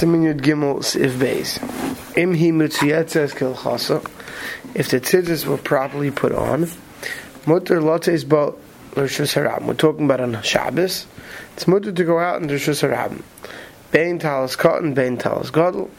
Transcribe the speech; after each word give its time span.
Gimel 0.00 0.78
Siv 0.78 1.18
Beis. 1.18 1.58
Im 2.16 2.34
hi. 2.34 4.00
If 4.74 4.90
the 4.90 5.00
tzitzis 5.00 5.44
were 5.44 5.56
properly 5.56 6.12
put 6.12 6.30
on, 6.30 6.68
mutter 7.46 7.80
lotes 7.80 8.22
ba 8.22 8.52
l'rishus 8.94 9.34
harabim. 9.34 9.66
We're 9.66 9.74
talking 9.74 10.04
about 10.04 10.20
on 10.20 10.40
Shabbos. 10.42 11.06
It's 11.54 11.66
mutter 11.66 11.90
to 11.90 12.04
go 12.04 12.20
out 12.20 12.40
in 12.40 12.46
the 12.46 12.54
rishus 12.54 12.88
harabim. 12.88 13.22
Bein 13.90 14.20
talis 14.20 14.54
cotton, 14.54 14.94
bein 14.94 15.18
talis 15.18 15.50
gadol. 15.50 15.90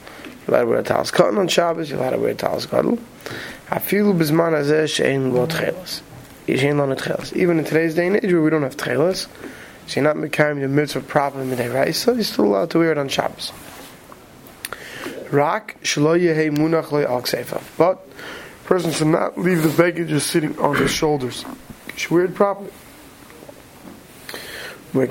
You're 0.48 0.56
allowed 0.56 0.62
to 0.62 0.68
wear 0.68 0.80
a 0.80 0.84
talis 0.84 1.12
cotton 1.12 1.38
on 1.38 1.50
Shabbos. 1.50 1.90
You're 1.90 2.00
allowed 2.00 2.12
to 2.12 2.20
wear 2.20 2.32
a 2.32 2.36
talis 2.36 2.68
gadol. 2.68 3.00
Afilu 3.68 4.18
bizman 4.18 4.54
hazeh 4.54 4.88
she'en 4.88 5.34
lo 5.34 5.46
tchelas. 5.46 6.02
She'en 6.48 6.78
lo. 6.78 6.96
Even 7.36 7.60
in 7.60 7.66
today's 7.66 7.96
day 7.96 8.08
and 8.08 8.16
age 8.16 8.32
where 8.32 8.42
we 8.42 8.50
don't 8.50 8.64
have 8.64 8.78
tchelas, 8.78 9.28
so 9.88 10.00
you're 10.00 10.14
not 10.14 10.32
carrying 10.32 10.62
the 10.62 10.70
mitzvah 10.70 11.02
properly 11.02 11.46
midday, 11.46 11.68
right? 11.68 11.94
So 11.94 12.14
you're 12.14 12.24
still 12.24 12.46
allowed 12.46 12.70
to 12.72 12.80
wear 12.80 12.92
it 12.94 12.98
on 12.98 13.10
Shabbos. 13.10 13.52
Rak 15.32 15.78
shlo 15.84 16.20
yehe 16.20 16.50
munach 16.52 16.92
al 16.92 17.62
But 17.78 18.08
person 18.66 18.92
should 18.92 19.08
not 19.08 19.38
leave 19.38 19.64
the 19.64 19.70
baggage 19.70 20.10
just 20.10 20.28
sitting 20.28 20.58
on 20.60 20.76
his 20.76 20.92
shoulders. 20.92 21.46
Should 21.96 22.12
wear 22.12 22.26
it 22.26 22.36
properly. 22.36 22.72
And 24.92 25.04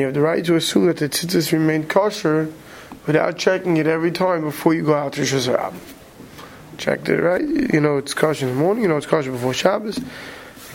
you 0.00 0.06
have 0.06 0.14
the 0.14 0.20
right 0.20 0.44
to 0.44 0.56
assume 0.56 0.86
that 0.86 0.96
the 0.98 1.08
tzitzis 1.08 1.52
remain 1.52 1.86
kosher 1.86 2.52
without 3.06 3.38
checking 3.38 3.78
it 3.78 3.86
every 3.86 4.10
time 4.10 4.42
before 4.42 4.74
you 4.74 4.84
go 4.84 4.94
out 4.94 5.14
to 5.14 5.22
Shazarab. 5.22 5.74
Checked 6.76 7.08
it 7.08 7.22
right, 7.22 7.40
you 7.40 7.80
know 7.80 7.96
it's 7.96 8.12
kosher 8.12 8.46
in 8.46 8.54
the 8.54 8.60
morning, 8.60 8.82
you 8.82 8.88
know 8.88 8.98
it's 8.98 9.06
kosher 9.06 9.32
before 9.32 9.54
Shabbos. 9.54 9.98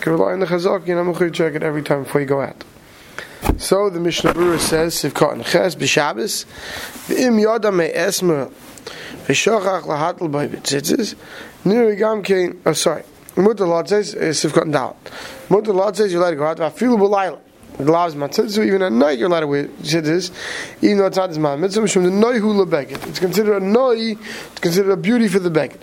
Can 0.02 0.12
rely 0.14 0.32
on 0.32 0.40
the 0.40 0.46
chazak, 0.46 0.88
you 0.88 0.96
know, 0.96 1.30
check 1.30 1.54
it 1.54 1.62
every 1.62 1.80
time 1.80 2.02
before 2.02 2.20
you 2.20 2.26
go 2.26 2.40
out. 2.40 2.64
So 3.56 3.88
the 3.88 4.00
Mishnah 4.00 4.34
Berurah 4.34 4.58
says, 4.58 4.96
Sivkot 4.96 5.34
and 5.34 5.44
Ches, 5.46 5.76
B'Shabbos, 5.76 6.44
V'im 7.06 7.40
yoda 7.40 7.72
me 7.72 7.88
esmer, 7.88 8.50
V'shochach 9.28 9.82
lahatl 9.82 10.28
by 10.32 10.48
b'tzitzis, 10.48 11.14
Niri 11.62 11.96
gam 11.96 12.24
kein, 12.24 12.60
oh 12.66 12.72
sorry, 12.72 13.04
Mutter 13.36 13.64
Lord 13.64 13.88
says, 13.88 14.16
Sivkot 14.16 14.62
and 14.62 14.74
Dalat. 14.74 14.96
Mutter 15.48 15.72
Lord 15.72 15.96
says, 15.96 16.12
you 16.12 16.18
let 16.18 16.32
it 16.32 16.36
go 16.36 16.46
out, 16.46 16.56
V'afilu 16.56 16.98
b'layla. 16.98 17.38
Gloves 17.78 18.16
matzitzu, 18.16 18.66
even 18.66 18.82
at 18.82 18.90
night 18.90 19.20
you're 19.20 19.28
allowed 19.28 19.40
to 19.40 19.46
wear 19.46 19.66
tzitzis, 19.66 20.32
even 20.82 20.98
though 20.98 21.06
it's 21.06 21.16
not 21.16 21.30
as 21.30 21.38
man 21.38 21.60
mitzvah, 21.60 21.86
from 21.86 22.02
the 22.02 22.10
noi 22.10 22.40
hula 22.40 22.66
beged. 22.66 23.06
It's 23.06 23.20
considered 23.20 23.62
a 23.62 23.64
noi, 23.64 24.16
it's 24.16 24.60
considered 24.60 24.90
a 24.90 24.96
beauty 24.96 25.28
for 25.28 25.38
the 25.38 25.48
beged. 25.48 25.78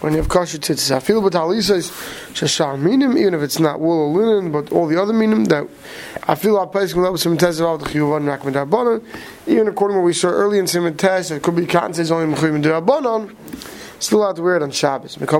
When 0.00 0.14
you 0.14 0.18
have 0.18 0.30
kosher 0.30 0.56
tzitzis, 0.56 0.92
I 0.96 1.00
feel 1.00 1.20
but 1.20 1.34
talisa 1.34 1.76
is 1.76 1.90
shashar 2.32 2.78
minim, 2.80 3.18
even 3.18 3.34
if 3.34 3.42
it's 3.42 3.58
not 3.58 3.80
wool 3.80 4.16
or 4.16 4.22
linen, 4.22 4.50
but 4.50 4.72
all 4.72 4.86
the 4.86 5.00
other 5.00 5.12
minim 5.12 5.44
that 5.46 5.68
I 6.26 6.34
feel 6.36 6.56
our 6.56 6.66
place 6.66 6.94
can 6.94 7.02
level 7.02 7.18
some 7.18 7.36
test 7.36 7.60
of 7.60 7.80
the 7.80 7.86
chiyuvan 7.86 8.24
rakman 8.24 8.54
darbanan. 8.54 9.04
Even 9.46 9.68
according 9.68 9.96
to 9.96 10.00
what 10.00 10.06
we 10.06 10.14
saw 10.14 10.28
early 10.28 10.58
in 10.58 10.66
Simon 10.66 10.96
test, 10.96 11.32
it 11.32 11.42
could 11.42 11.54
be 11.54 11.66
cotton 11.66 11.92
says 11.92 12.10
only 12.10 12.34
mechuyim 12.34 12.62
darbanan. 12.62 13.36
Still 13.98 14.20
allowed 14.20 14.36
to 14.36 14.42
wear 14.42 14.56
it 14.56 14.62
on 14.62 14.70
Shabbos. 14.70 15.12
Since 15.12 15.28
in 15.28 15.36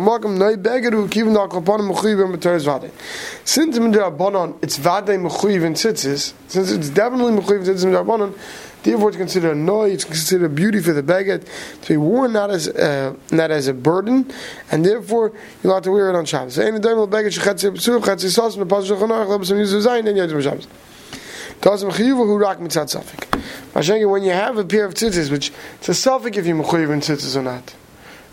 Rabbanon 3.93 4.59
it's 4.63 4.77
vade 4.77 5.07
mechuyiv 5.07 5.65
in 5.65 5.73
tzitzis, 5.73 6.35
since 6.49 6.71
it's 6.71 6.91
definitely 6.91 7.33
mechuyiv 7.33 7.61
in 7.61 7.75
tzitzis 7.75 7.85
in 7.85 7.93
Rabbanon, 7.93 8.35
therefore 8.83 9.09
it's 9.09 9.17
considered 9.17 9.53
a 9.53 9.55
noise, 9.55 9.93
it's 9.95 10.05
considered 10.05 10.47
a 10.47 10.49
beauty 10.49 10.81
for 10.81 10.93
the 10.93 11.03
baguette 11.03 11.47
to 11.83 11.89
be 11.89 11.97
worn 11.97 12.33
not 12.33 12.51
as 12.51 12.69
uh, 12.69 13.15
not 13.31 13.51
as 13.51 13.69
a 13.69 13.75
burden, 13.75 14.31
and 14.71 14.85
therefore 14.85 15.33
you're 15.63 15.73
allowed 15.73 15.85
to 15.85 15.91
wear 15.91 16.11
it 16.11 16.17
on 16.17 16.25
Shabbos. 16.25 16.57
When 16.59 16.67
you 24.23 24.31
have 24.31 24.57
a 24.57 24.65
pair 24.65 24.85
of 24.87 24.95
tzitzis, 24.95 25.31
which 25.31 25.53
it's 25.75 25.89
a 25.89 25.95
suffix 25.95 26.37
if 26.39 26.47
you're 26.47 26.57
mechuyiv 26.57 26.91
in 26.91 27.01
tzitzis 27.01 27.37
or 27.37 27.43
not. 27.43 27.75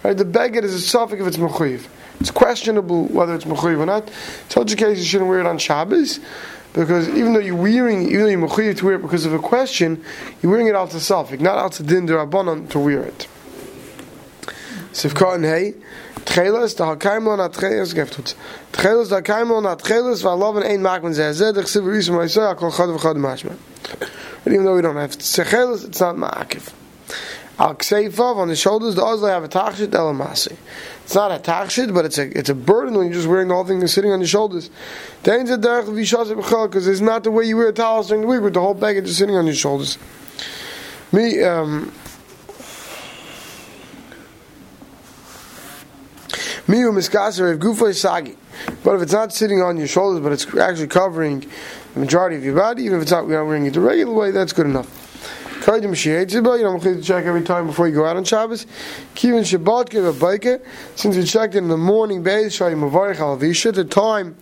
Right? 0.03 0.15
The 0.15 0.23
beggar 0.25 0.63
is 0.63 0.73
a 0.73 0.79
suffix 0.79 1.21
if 1.21 1.27
it's 1.27 1.37
mechuyev. 1.37 1.85
It's 2.19 2.31
questionable 2.31 3.05
whether 3.07 3.35
it's 3.35 3.43
mechuyev 3.43 3.79
or 3.79 3.85
not. 3.85 4.09
Told 4.47 4.71
you 4.71 4.77
case 4.77 4.97
you 4.97 5.03
shouldn't 5.03 5.29
wear 5.29 5.41
it 5.41 5.45
on 5.45 5.57
Shabbos 5.57 6.19
because 6.77 7.09
even 7.09 7.33
though 7.33 7.39
you're 7.39 7.55
wearing, 7.55 8.03
even 8.03 8.19
though 8.19 8.27
you're 8.27 8.47
mechuyev 8.47 8.77
to 8.77 8.85
wear 8.85 8.95
it 8.95 9.01
because 9.01 9.25
of 9.25 9.33
a 9.33 9.39
question, 9.39 10.03
you're 10.41 10.51
wearing 10.51 10.67
it 10.67 10.75
out 10.75 10.91
to 10.91 10.99
suffix, 10.99 11.41
not 11.41 11.57
out 11.57 11.71
to 11.73 11.83
din 11.83 12.07
derabanan 12.07 12.69
to 12.69 12.79
wear 12.79 13.01
it. 13.01 13.27
Sivka 14.91 15.35
and 15.35 15.45
hey. 15.45 15.73
Tcheles, 16.25 16.75
da 16.75 16.95
hakaimlo 16.95 17.37
na 17.37 17.47
tcheles 17.47 17.93
geftut. 17.95 18.35
Tcheles 18.73 19.09
da 19.09 19.21
hakaimlo 19.21 19.63
na 19.63 19.75
tcheles, 19.75 20.21
va 20.21 20.35
loven 20.35 20.63
ein 20.63 20.81
makmen 20.81 21.13
zeh 21.13 21.31
zeh, 21.31 21.53
de 21.53 21.61
chsiv 21.61 21.83
risum 21.83 22.15
ha 22.15 22.53
kol 22.53 22.71
chad 22.71 22.89
v'chad 22.89 23.15
mashma. 23.15 23.57
And 24.45 24.53
even 24.53 24.65
though 24.65 24.75
we 24.75 24.81
don't 24.81 24.97
have 24.97 25.17
tcheles, 25.17 25.85
it's 25.85 25.99
not 25.99 26.15
ma'akiv. 26.15 26.73
Al 27.59 27.75
kseifav 27.75 28.35
on 28.35 28.49
the 28.49 28.55
shoulders, 28.55 28.95
the 28.95 29.01
ozla 29.01 29.29
have 29.29 29.43
a 29.43 29.47
tachshit 29.47 29.87
elamasi. 29.87 30.55
It's 31.07 31.15
not 31.15 31.31
a 31.31 31.39
tachshit, 31.39 31.93
but 31.93 32.03
it's 32.03 32.17
a 32.17 32.37
it's 32.37 32.49
a 32.49 32.53
burden 32.53 32.95
when 32.95 33.05
you're 33.07 33.13
just 33.13 33.29
wearing 33.29 33.47
the 33.47 33.53
whole 33.53 33.63
thing 33.63 33.79
and 33.79 33.89
sitting 33.89 34.11
on 34.11 34.19
your 34.19 34.27
shoulders. 34.27 34.69
Because 35.23 35.47
it's 36.85 36.99
not 36.99 37.23
the 37.23 37.31
way 37.31 37.45
you 37.45 37.55
wear 37.55 37.69
a 37.69 37.71
towel 37.71 38.03
during 38.03 38.23
the 38.23 38.27
week 38.27 38.41
with 38.41 38.55
the 38.55 38.59
whole 38.59 38.73
bag 38.73 39.01
just 39.05 39.17
sitting 39.17 39.37
on 39.37 39.45
your 39.45 39.55
shoulders. 39.55 39.97
Me, 41.13 41.41
um, 41.43 41.93
Miu 46.67 46.91
miskaser 46.91 47.53
of 47.53 47.59
gufay 47.59 47.95
sagi. 47.95 48.35
But 48.83 48.95
if 48.95 49.03
it's 49.03 49.13
not 49.13 49.31
sitting 49.31 49.61
on 49.61 49.77
your 49.77 49.87
shoulders, 49.87 50.21
but 50.21 50.33
it's 50.33 50.45
actually 50.57 50.87
covering 50.87 51.49
the 51.93 52.01
majority 52.01 52.35
of 52.35 52.43
your 52.43 52.55
body, 52.57 52.83
even 52.83 52.97
if 52.97 53.03
it's 53.03 53.11
not 53.11 53.27
wearing 53.27 53.65
it 53.65 53.75
the 53.75 53.79
regular 53.79 54.13
way, 54.13 54.31
that's 54.31 54.51
good 54.51 54.65
enough. 54.65 55.06
Kaidim 55.67 55.91
Shietziba, 55.91 56.57
you 56.57 56.63
don't 56.63 56.81
have 56.81 56.95
to 56.95 57.01
check 57.01 57.25
every 57.25 57.41
time 57.41 57.67
before 57.67 57.89
you 57.89 57.95
go 57.95 58.05
out 58.05 58.15
on 58.15 58.23
Shabbos. 58.23 58.65
Kivin 59.15 59.41
Shabbat 59.43 59.89
give 59.89 60.05
a 60.05 60.13
biker. 60.13 60.65
Since 60.95 61.17
you 61.17 61.23
checked 61.23 61.55
in 61.55 61.67
the 61.67 61.75
morning 61.75 62.23
base, 62.23 62.55
Shai 62.55 62.71
Mavarich 62.71 63.19
al 63.19 63.35
the 63.35 63.83
time 63.83 64.37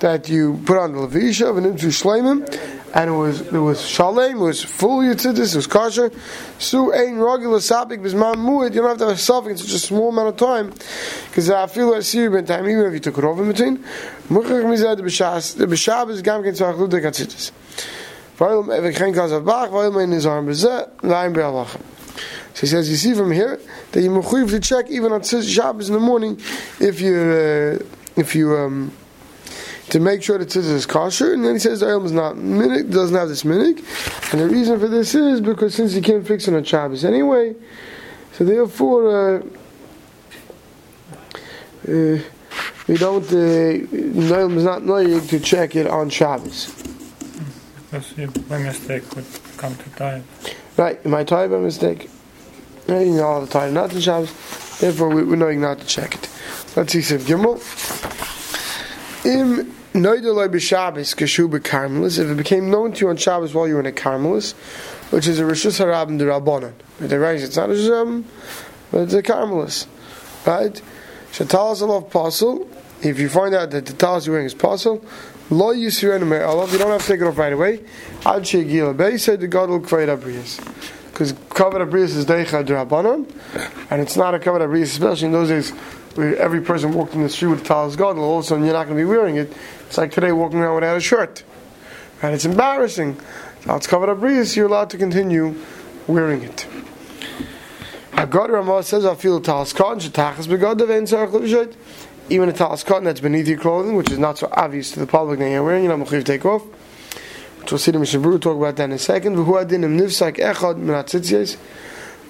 that 0.00 0.28
you 0.28 0.60
put 0.66 0.76
on 0.76 0.90
the 0.90 0.98
Levisha, 0.98 1.56
and 1.56 1.64
into 1.64 1.86
Shleimim, 1.86 2.42
and 2.92 3.08
it 3.08 3.12
was 3.12 3.42
it 3.42 3.52
was 3.52 3.86
Shalem, 3.86 4.38
it 4.38 4.40
was 4.40 4.64
full 4.64 4.98
Yitzidis, 4.98 5.52
it 5.52 5.54
was 5.54 5.68
kosher. 5.68 6.10
Su 6.58 6.92
Ein 6.92 7.18
Ragil 7.18 7.54
Sapik 7.60 8.02
Bisman 8.02 8.34
Muid, 8.34 8.74
you 8.74 8.80
don't 8.80 8.88
have 8.88 8.98
to 8.98 9.04
have 9.04 9.14
a 9.14 9.16
suffix 9.16 9.60
in 9.60 9.68
such 9.68 9.76
a 9.76 9.78
small 9.78 10.08
amount 10.08 10.30
of 10.30 10.36
time, 10.36 10.74
because 11.28 11.50
I 11.50 11.68
feel 11.68 11.92
like 11.92 12.02
Siri 12.02 12.28
Ben 12.30 12.46
time, 12.46 12.68
even 12.68 12.86
if 12.86 12.94
you 12.94 12.98
took 12.98 13.16
it 13.16 13.22
off 13.22 13.38
in 13.38 13.46
between. 13.46 13.78
Mizad, 14.28 14.96
the 14.96 15.04
Atzitis. 17.00 17.52
So 22.54 22.60
he 22.60 22.66
says, 22.66 22.88
you 22.88 22.96
see 22.96 23.14
from 23.14 23.32
here 23.32 23.60
that 23.92 24.02
you 24.02 24.10
mechuyev 24.10 24.50
to 24.50 24.60
check 24.60 24.90
even 24.90 25.12
on 25.12 25.22
Shabbos 25.22 25.88
in 25.88 25.94
the 25.94 26.00
morning 26.00 26.40
if 26.80 27.00
you 27.00 27.16
uh, 27.16 27.78
if 28.16 28.34
you 28.34 28.56
um, 28.56 28.92
to 29.90 30.00
make 30.00 30.22
sure 30.22 30.38
that 30.38 30.48
tzitzis 30.48 30.70
is 30.70 30.86
kosher. 30.86 31.34
And 31.34 31.44
then 31.44 31.54
he 31.54 31.58
says 31.58 31.80
the 31.80 32.00
is 32.00 32.12
not 32.12 32.36
minik, 32.36 32.90
doesn't 32.92 33.16
have 33.16 33.28
this 33.28 33.42
minik, 33.42 33.78
and 34.32 34.40
the 34.40 34.48
reason 34.48 34.78
for 34.78 34.88
this 34.88 35.14
is 35.14 35.40
because 35.40 35.74
since 35.74 35.94
you 35.94 36.02
can't 36.02 36.26
fix 36.26 36.48
it 36.48 36.54
on 36.54 36.64
Shabbos 36.64 37.04
anyway, 37.04 37.54
so 38.32 38.44
therefore. 38.44 39.38
Uh, 39.38 39.42
uh, 41.86 42.18
we 42.86 42.96
don't, 42.98 43.24
uh, 43.32 43.36
is 43.36 44.64
not 44.64 44.84
knowing 44.84 45.26
to 45.26 45.40
check 45.40 45.74
it 45.74 45.86
on 45.86 46.10
Shabbos. 46.10 46.83
Because 47.94 48.18
you, 48.18 48.26
by 48.48 48.58
mistake 48.58 49.14
would 49.14 49.24
come 49.56 49.76
to 49.76 49.90
time. 49.90 50.24
Right, 50.76 50.98
you 51.04 51.10
might 51.12 51.28
tie 51.28 51.46
by 51.46 51.58
mistake. 51.58 52.10
You 52.88 53.04
know 53.04 53.22
all 53.22 53.40
the 53.40 53.46
time, 53.46 53.72
not 53.72 53.90
the 53.90 54.00
Shabbos. 54.00 54.32
Therefore, 54.80 55.10
we, 55.10 55.22
we're 55.22 55.36
knowing 55.36 55.60
not 55.60 55.78
to 55.78 55.86
check 55.86 56.16
it. 56.16 56.28
Let's 56.74 56.92
see 56.92 56.98
Siv 56.98 57.20
Gimel. 57.20 57.54
Im 59.24 59.72
Noidolai 59.92 60.48
b'Shabbos 60.48 61.14
kashu 61.14 61.48
b'Karmelis. 61.48 62.18
If 62.18 62.28
it 62.28 62.36
became 62.36 62.68
known 62.68 62.94
to 62.94 63.04
you 63.04 63.10
on 63.10 63.16
Shabbos 63.16 63.54
while 63.54 63.68
you 63.68 63.74
were 63.74 63.80
in 63.80 63.86
a 63.86 63.92
Karmelis, 63.92 64.54
which 65.12 65.28
is 65.28 65.38
a 65.38 65.44
Rishus 65.44 65.78
Harabim 65.78 66.18
the 66.18 66.24
Rabbanon. 66.24 66.72
The 66.98 67.20
right, 67.20 67.40
it's 67.40 67.56
not 67.56 67.70
a 67.70 67.80
Shem, 67.80 68.24
but 68.90 69.02
it's 69.02 69.14
a 69.14 69.22
Karmelis. 69.22 69.86
Right? 70.44 70.82
Shatalas 71.30 71.80
alav 71.80 72.10
pasul. 72.10 72.66
If 73.04 73.18
you 73.18 73.28
find 73.28 73.54
out 73.54 73.70
that 73.72 73.84
the 73.84 73.92
talis 73.92 74.26
you're 74.26 74.34
wearing 74.34 74.46
is 74.46 74.54
pasul, 74.54 75.04
Lo 75.50 75.74
Yisrael 75.74 76.26
Me'alav, 76.26 76.72
you 76.72 76.78
don't 76.78 76.90
have 76.90 77.02
to 77.02 77.06
take 77.06 77.20
it 77.20 77.26
off 77.26 77.36
right 77.36 77.52
away. 77.52 77.80
Ad 78.24 78.42
Shegil 78.42 78.96
Bei 78.96 79.18
said 79.18 79.40
the 79.40 79.46
God 79.46 79.68
will 79.68 79.80
create 79.80 80.08
Abrius. 80.08 80.58
Because 81.10 81.34
covered 81.50 81.86
Abrius 81.86 82.16
is 82.16 82.24
Deicha 82.24 82.64
Drabanon, 82.64 83.30
and 83.90 84.00
it's 84.00 84.16
not 84.16 84.34
a 84.34 84.38
covered 84.38 84.62
Abrius, 84.62 84.84
especially 84.84 85.26
in 85.26 85.32
those 85.32 85.48
days 85.48 85.70
where 86.16 86.34
every 86.36 86.62
person 86.62 86.94
walked 86.94 87.14
in 87.14 87.22
the 87.22 87.28
street 87.28 87.48
with 87.48 87.60
a 87.60 87.64
talis 87.64 87.94
God, 87.94 88.16
all 88.16 88.38
of 88.38 88.44
a 88.44 88.48
sudden 88.48 88.64
you're 88.64 88.72
not 88.72 88.86
going 88.86 88.96
to 88.96 89.02
be 89.02 89.04
wearing 89.04 89.36
it. 89.36 89.52
It's 89.86 89.98
like 89.98 90.10
today 90.10 90.32
walking 90.32 90.60
around 90.60 90.76
without 90.76 90.96
a 90.96 91.00
shirt. 91.00 91.44
And 92.22 92.34
it's 92.34 92.46
embarrassing. 92.46 93.20
Now 93.66 93.76
it's 93.76 93.86
covered 93.86 94.08
Abrius, 94.08 94.56
you're 94.56 94.66
allowed 94.66 94.90
to 94.90 94.96
continue 94.96 95.54
wearing 96.06 96.42
it. 96.42 96.66
Hagad 98.12 98.48
Ramah 98.48 98.82
says, 98.82 99.04
I 99.04 99.14
feel 99.14 99.40
talis 99.40 99.72
God, 99.72 99.98
Shetachas 99.98 100.46
Begad, 100.46 100.78
Devein 100.78 101.02
Sarach 101.02 101.74
even 102.28 102.48
a 102.48 102.52
talis 102.52 102.82
cotton 102.82 103.04
that's 103.04 103.20
beneath 103.20 103.48
your 103.48 103.58
clothing, 103.58 103.96
which 103.96 104.10
is 104.10 104.18
not 104.18 104.38
so 104.38 104.48
obvious 104.52 104.90
to 104.92 105.00
the 105.00 105.06
public 105.06 105.38
that 105.38 105.50
you're 105.50 105.64
wearing, 105.64 105.84
you 105.84 105.88
know, 105.88 105.96
mechiv 105.96 106.24
take 106.24 106.44
off. 106.44 106.62
Which 107.60 107.72
we'll 107.72 107.78
see 107.78 107.90
the 107.90 107.98
Mishnah 107.98 108.38
talk 108.38 108.56
about 108.56 108.76
that 108.76 108.84
in 108.84 108.92
a 108.92 108.98
second. 108.98 109.36
V'hu 109.36 109.64
adinim 109.64 109.98
nifsak 109.98 110.36
echad 110.36 110.76
minatzitzies 110.76 111.56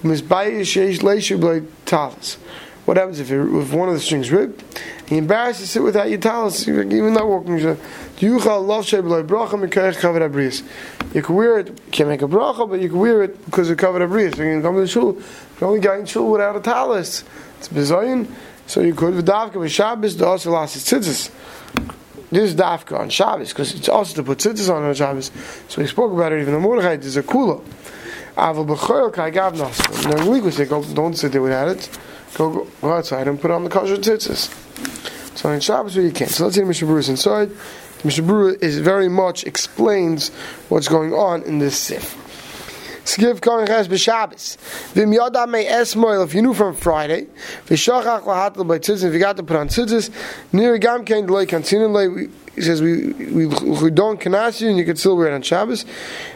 misbayish 0.01 0.75
yesh 0.75 0.99
leishu 0.99 1.39
blei 1.39 1.65
talis. 1.85 2.37
What 2.85 2.97
happens 2.97 3.19
if, 3.19 3.31
if 3.31 3.73
one 3.73 3.89
of 3.89 3.95
the 3.95 3.99
strings 3.99 4.31
ripped? 4.31 4.63
He 5.07 5.17
embarrassed 5.17 5.61
to 5.61 5.67
sit 5.67 5.81
without 5.81 6.07
your 6.07 6.19
talis, 6.19 6.67
even 6.67 7.13
not 7.13 7.27
walking. 7.27 7.57
You 7.57 8.39
can 8.39 8.67
wear 11.35 11.59
it, 11.59 11.91
can't 11.91 12.09
make 12.09 12.21
a 12.21 12.27
bracha, 12.27 12.69
but 12.69 12.79
you 12.79 12.89
can 12.89 12.99
wear 12.99 13.23
it 13.23 13.45
because 13.45 13.71
of 13.71 13.77
covered 13.77 14.07
abrius. 14.07 14.37
You 14.37 14.43
can 14.43 14.61
come 14.61 14.75
to 14.75 14.81
the 14.81 14.87
shul, 14.87 15.15
you 15.15 15.67
only 15.67 15.79
got 15.79 15.99
in 15.99 16.05
shul 16.05 16.31
without 16.31 16.55
a 16.55 16.59
talis. 16.59 17.23
It's 17.57 17.69
bizayin, 17.69 18.27
so 18.67 18.81
you 18.81 18.93
could 18.93 19.13
v'davka 19.13 19.53
v'shabbos 19.53 20.17
the 20.17 20.25
also 20.25 20.51
lost 20.51 20.75
its 20.75 20.91
tzitzis. 20.91 21.31
This 22.31 22.51
is 22.51 22.55
dafka 22.55 22.99
on 22.99 23.09
Shabbos 23.09 23.49
because 23.49 23.73
it's 23.75 23.87
also 23.87 24.15
to 24.15 24.23
put 24.23 24.39
tzitzis 24.39 24.73
on 24.73 24.83
on 24.83 24.93
Shabbos. 24.93 25.31
So 25.67 25.81
we 25.81 25.87
spoke 25.87 26.11
about 26.11 26.31
it 26.31 26.41
even 26.41 26.53
the 26.53 26.59
Mordechai. 26.59 26.97
There's 26.97 27.17
a 27.17 27.23
kula. 27.23 27.63
Aval 28.35 28.67
b'choyel 28.67 29.13
kai 29.13 29.29
gav 29.29 29.57
the 29.57 30.29
week 30.29 30.43
we 30.43 30.51
say, 30.51 30.65
go, 30.65 30.83
don't 30.83 31.13
sit 31.13 31.31
there 31.31 31.41
without 31.41 31.69
it. 31.69 31.89
Go, 32.33 32.67
go 32.81 32.93
outside 32.93 33.27
and 33.27 33.39
put 33.39 33.51
on 33.51 33.63
the 33.63 33.69
kosher 33.69 33.97
tzitzis. 33.97 34.49
So 35.37 35.51
in 35.51 35.59
Shabbos 35.59 35.95
where 35.95 36.05
you 36.05 36.11
can't. 36.11 36.31
So 36.31 36.45
let's 36.45 36.57
the 36.57 36.65
Mishnah 36.65 36.87
Berurah 36.87 37.09
inside. 37.09 37.49
The 37.49 38.05
Mishnah 38.05 38.55
is 38.61 38.79
very 38.79 39.07
much 39.07 39.43
explains 39.43 40.29
what's 40.69 40.87
going 40.87 41.13
on 41.13 41.43
in 41.43 41.59
this 41.59 41.77
sif. 41.77 42.24
Skiv 43.05 43.39
coming 43.39 43.67
ches 43.67 43.87
b'Shabbos. 43.87 44.57
Vim 44.93 45.13
yada 45.13 45.45
me 45.45 45.65
esmoil 45.67 46.23
if 46.23 46.33
you 46.33 46.41
knew 46.41 46.55
from 46.55 46.75
Friday. 46.75 47.27
V'shachach 47.67 48.23
lahatel 48.23 48.67
by 48.67 48.79
tzitzis. 48.79 49.03
If 49.03 49.13
you 49.13 49.19
got 49.19 49.37
to 49.37 49.43
put 49.43 49.55
on 49.55 49.67
tzitzis, 49.67 50.09
near 50.51 50.77
gam 50.79 51.05
kain 51.05 51.27
delay 51.27 51.45
continue 51.45 51.87
lay. 51.87 52.29
He 52.55 52.61
says 52.61 52.81
we 52.81 53.13
we 53.13 53.45
we 53.45 53.91
don't 53.91 54.19
kanas 54.19 54.59
you 54.59 54.69
and 54.69 54.77
you 54.77 54.85
can 54.85 54.95
still 54.95 55.15
wear 55.17 55.27
it 55.27 55.33
on 55.35 55.43
Shabbos. 55.43 55.85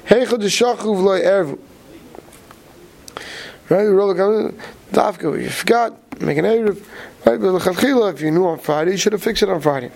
Heichod 0.07 0.41
deshachuv 0.41 1.01
loy 1.01 1.21
ervu. 1.21 1.59
Right, 3.69 3.83
we 3.83 3.89
roll 3.89 4.13
the 4.13 4.53
dafka. 4.91 5.41
You 5.41 5.49
forgot, 5.49 6.21
make 6.21 6.37
an 6.37 6.45
eruv. 6.45 6.83
Right, 7.25 7.39
but 7.39 7.51
l'chadchila, 7.51 8.13
if 8.13 8.21
you 8.21 8.31
knew 8.31 8.47
on 8.47 8.59
Friday, 8.59 8.91
you 8.91 8.97
should 8.97 9.13
have 9.13 9.21
fixed 9.21 9.43
it 9.43 9.49
on 9.49 9.61
Friday. 9.61 9.91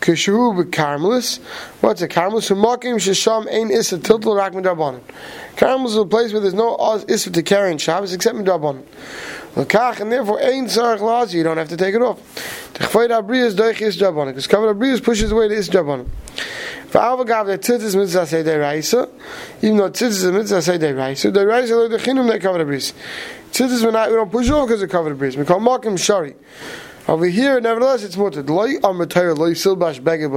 Kishu 0.00 0.64
b'karmelis. 0.64 1.38
What's 1.82 2.00
a 2.00 2.08
karmelis? 2.08 2.50
Humakim 2.50 2.96
shesham 2.96 3.46
ein 3.52 3.70
issa 3.70 3.98
tiltal 3.98 4.36
rak 4.36 4.52
midabanan. 4.52 5.02
Karmelis 5.56 5.88
is 5.88 5.96
a 5.96 6.04
place 6.04 6.32
where 6.32 6.40
there's 6.40 6.54
no 6.54 6.76
issa 7.08 7.30
to 7.30 7.42
carry 7.42 7.70
in 7.72 7.78
Shabbos 7.78 8.12
except 8.12 8.36
midabanan. 8.36 8.84
L'kach, 9.56 10.00
and 10.00 10.12
therefore 10.12 10.40
ain't 10.40 10.68
tzarech 10.68 10.98
lazi, 10.98 11.34
you 11.34 11.42
don't 11.42 11.56
have 11.56 11.68
to 11.68 11.76
take 11.76 11.94
it 11.94 12.02
off. 12.02 12.20
T'chfayt 12.74 13.10
abriyas 13.10 13.54
doich 13.54 13.80
is 13.80 13.98
dabanan. 13.98 14.28
Because 14.28 14.46
covered 14.46 14.76
abriyas 14.76 15.02
pushes 15.02 15.32
away 15.32 15.48
the 15.48 15.54
is 15.54 15.68
dabanan. 15.68 16.08
V'avagav 16.90 17.46
the 17.46 17.58
tzitzis 17.58 17.96
mitzvah 17.96 18.26
say 18.26 18.42
de 18.42 18.58
raisa, 18.58 19.08
even 19.62 19.76
though 19.76 19.90
tzitzis 19.90 20.24
is 20.24 20.32
mitzvah 20.32 20.62
say 20.62 20.78
de 20.78 20.94
raisa, 20.94 21.30
de 21.30 21.46
raisa 21.46 21.76
lo 21.76 21.88
de 21.88 21.98
chinum 21.98 22.28
they 22.28 22.38
cover 22.38 22.58
the 22.58 22.64
bris. 22.64 22.92
Tzitzis 23.52 23.84
we 23.84 23.90
don't 23.90 24.30
push 24.30 24.48
off 24.50 24.68
because 24.68 24.82
of 24.82 24.90
cover 24.90 25.10
the 25.10 25.14
bris. 25.14 25.36
We 25.36 25.44
call 25.44 25.60
makim 25.60 25.98
shari. 25.98 26.34
Over 27.08 27.26
here, 27.26 27.60
nevertheless, 27.60 28.04
it's 28.04 28.14
by 28.16 28.32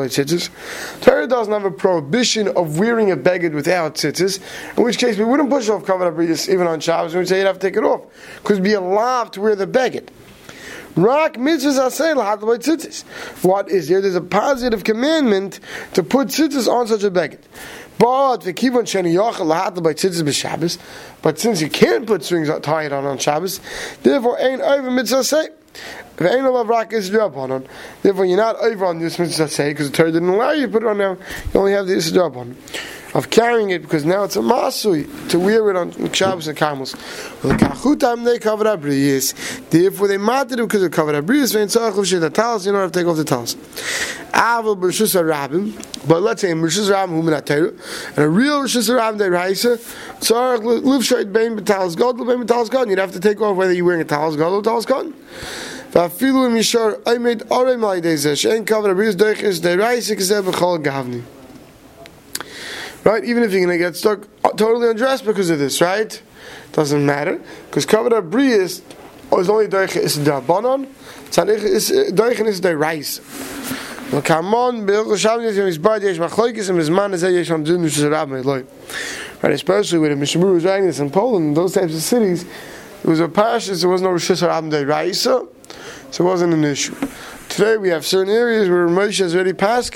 tzitzis. 0.08 0.50
Torah 1.02 1.28
doesn't 1.28 1.54
have 1.54 1.66
a 1.66 1.72
prohibition 1.72 2.48
of 2.48 2.80
wearing 2.80 3.12
a 3.12 3.18
beged 3.18 3.54
without 3.54 3.96
tzitzis, 3.96 4.40
in 4.78 4.84
which 4.84 4.98
case 4.98 5.18
we 5.18 5.26
wouldn't 5.26 5.50
push 5.50 5.70
off 5.70 5.86
cover 5.86 6.06
the 6.06 6.12
bris 6.12 6.50
even 6.50 6.66
on 6.66 6.80
Shabbos. 6.80 7.14
and 7.14 7.20
We'd 7.20 7.28
say 7.28 7.40
you'd 7.40 7.48
have 7.48 7.60
to 7.60 7.68
take 7.68 7.78
it 7.78 7.84
off 7.84 8.02
because 8.38 8.60
be 8.60 8.74
allowed 8.74 9.34
to 9.34 9.42
wear 9.42 9.56
the 9.56 9.68
beged. 9.68 10.10
Rak 10.96 11.36
mitzvahs. 11.36 13.04
What 13.44 13.70
is 13.70 13.88
there? 13.88 14.00
There's 14.00 14.16
a 14.16 14.22
positive 14.22 14.84
commandment 14.84 15.60
to 15.94 16.04
put 16.04 16.30
tzitzis 16.30 16.68
on 16.68 16.88
such 16.88 17.04
a 17.04 17.12
beged. 17.12 17.40
But 17.98 18.38
the 18.38 18.54
kivon 18.54 18.84
sheni 18.84 19.14
yachal 19.14 19.48
lahatabay 19.48 19.96
tzitzis 19.96 20.22
b'Shabbos. 20.22 20.78
But 21.22 21.40
since 21.40 21.62
you 21.62 21.70
can't 21.70 22.06
put 22.06 22.24
strings 22.24 22.50
tied 22.62 22.94
on 22.94 23.06
on 23.06 23.18
Shabbos, 23.18 23.60
therefore 24.04 24.40
ain't 24.40 24.62
over 24.62 24.90
mitzvah 24.90 25.24
say. 25.24 25.50
Therefore, 28.02 28.26
you're 28.26 28.38
not 28.38 28.56
over 28.58 28.86
on 28.86 29.00
this 29.00 29.20
mitzvah 29.20 29.48
say 29.48 29.72
because 29.72 29.92
the 29.92 29.98
Torah 29.98 30.12
didn't 30.12 30.30
allow 30.30 30.52
you 30.52 30.68
to 30.68 30.72
put 30.72 30.84
it 30.84 30.88
on 30.88 30.98
now. 30.98 31.18
You 31.54 31.60
only 31.60 31.74
have 31.74 31.88
the 31.88 31.94
on 32.38 32.56
of 33.14 33.30
carrying 33.30 33.70
it 33.70 33.84
because 33.84 34.06
now 34.06 34.24
it's 34.24 34.36
a 34.36 34.40
masui 34.40 35.08
to 35.30 35.40
wear 35.40 35.70
it 35.70 35.76
on 35.76 35.92
Shabbos 36.14 36.48
and 36.48 36.58
abriyas. 38.66 39.70
Therefore, 39.70 40.08
they 40.08 40.18
matted 40.18 40.60
it 40.60 40.64
because 40.64 40.82
they 40.82 40.90
covered 40.90 41.14
talis. 42.32 42.66
You 42.66 42.72
don't 42.72 42.82
have 42.82 42.92
to 42.92 43.00
take 43.00 43.08
off 43.08 43.18
the 43.18 43.24
b'rishus 44.76 45.16
harabim. 45.16 45.76
But 46.08 46.24
let's 46.24 46.42
say 46.42 46.50
b'rishus 46.52 46.90
and 48.16 48.18
a 48.18 48.30
real 48.30 48.62
rishus 48.64 48.90
harabim 48.90 49.18
they 49.20 49.30
raisa 49.30 49.78
tzarich. 50.20 50.64
You'd 52.90 53.00
have 53.00 53.12
to 53.12 53.20
take 53.20 53.42
off 53.42 53.56
whether 53.56 53.74
you're 53.74 53.86
wearing 53.86 54.02
a 54.02 54.06
talis 54.06 54.36
god 54.36 54.54
or 54.54 54.64
talis. 54.64 54.86
ואפילו 55.93 56.47
אם 56.47 56.57
ישר 56.57 56.89
עמד 57.07 57.43
אורי 57.51 57.77
מלידי 57.77 58.17
זה 58.17 58.37
שאין 58.37 58.65
כבוד 58.65 58.91
הבריאות 58.91 59.17
דרך 59.17 59.39
די 59.61 59.75
רייסה 59.75 60.15
כזה 60.15 60.43
בכל 60.43 60.79
גבני. 60.83 61.21
Right? 63.05 63.25
Even 63.25 63.43
if 63.43 63.53
you're 63.53 63.65
going 63.65 63.69
to 63.69 63.79
get 63.79 63.97
stuck 63.97 64.27
totally 64.57 64.91
undressed 64.91 65.25
because 65.25 65.49
of 65.51 65.59
this, 65.59 65.81
right? 65.81 66.21
Doesn't 66.73 67.07
matter. 67.07 67.41
Because 67.67 67.87
covered 67.87 68.13
up 68.13 68.25
brias 68.25 68.83
is 69.39 69.49
only 69.49 69.67
doiche 69.67 69.97
is 69.97 70.23
the 70.23 70.43
banon. 70.47 70.87
Tzadich 71.31 71.63
is 71.63 71.91
doiche 71.91 72.47
is 72.47 72.61
the 72.61 72.77
rice. 72.77 73.21
Kamon 74.11 74.87
be'il 74.87 75.07
shavni 75.17 75.45
is 75.45 75.57
his 75.57 75.79
body 75.79 76.07
yesh 76.07 76.19
machloikis 76.19 76.69
and 76.69 76.79
his 76.79 76.91
man 76.91 77.15
is 77.15 77.23
yesh 77.23 77.51
on 77.51 77.65
dunu 77.65 77.87
shirab 77.87 78.29
me'loi. 78.29 78.65
Right? 79.43 79.53
Especially 79.53 79.99
when 80.01 80.11
the 80.11 80.17
Mishnah 80.17 80.45
was 80.45 80.65
writing 80.65 80.87
this 80.87 80.99
in 80.99 81.11
Poland, 81.11 81.47
in 81.47 81.55
those 81.55 81.75
types 81.75 81.95
of 81.95 82.03
cities, 82.03 82.45
it 82.45 83.07
was 83.07 83.21
a 83.21 83.29
parish, 83.29 83.69
there 83.69 83.89
was 83.89 84.03
no 84.03 84.11
Rosh 84.11 84.31
Hashanah 84.31 84.71
de 84.71 84.85
Raisa, 84.85 85.47
so 86.14 86.24
it 86.24 86.28
wasn't 86.28 86.54
an 86.54 86.64
issue. 86.64 86.96
Today 87.50 87.76
we 87.76 87.90
have 87.90 88.06
certain 88.06 88.32
areas 88.32 88.70
where 88.70 88.88
Moshe 88.88 89.18
has 89.18 89.34
already 89.34 89.50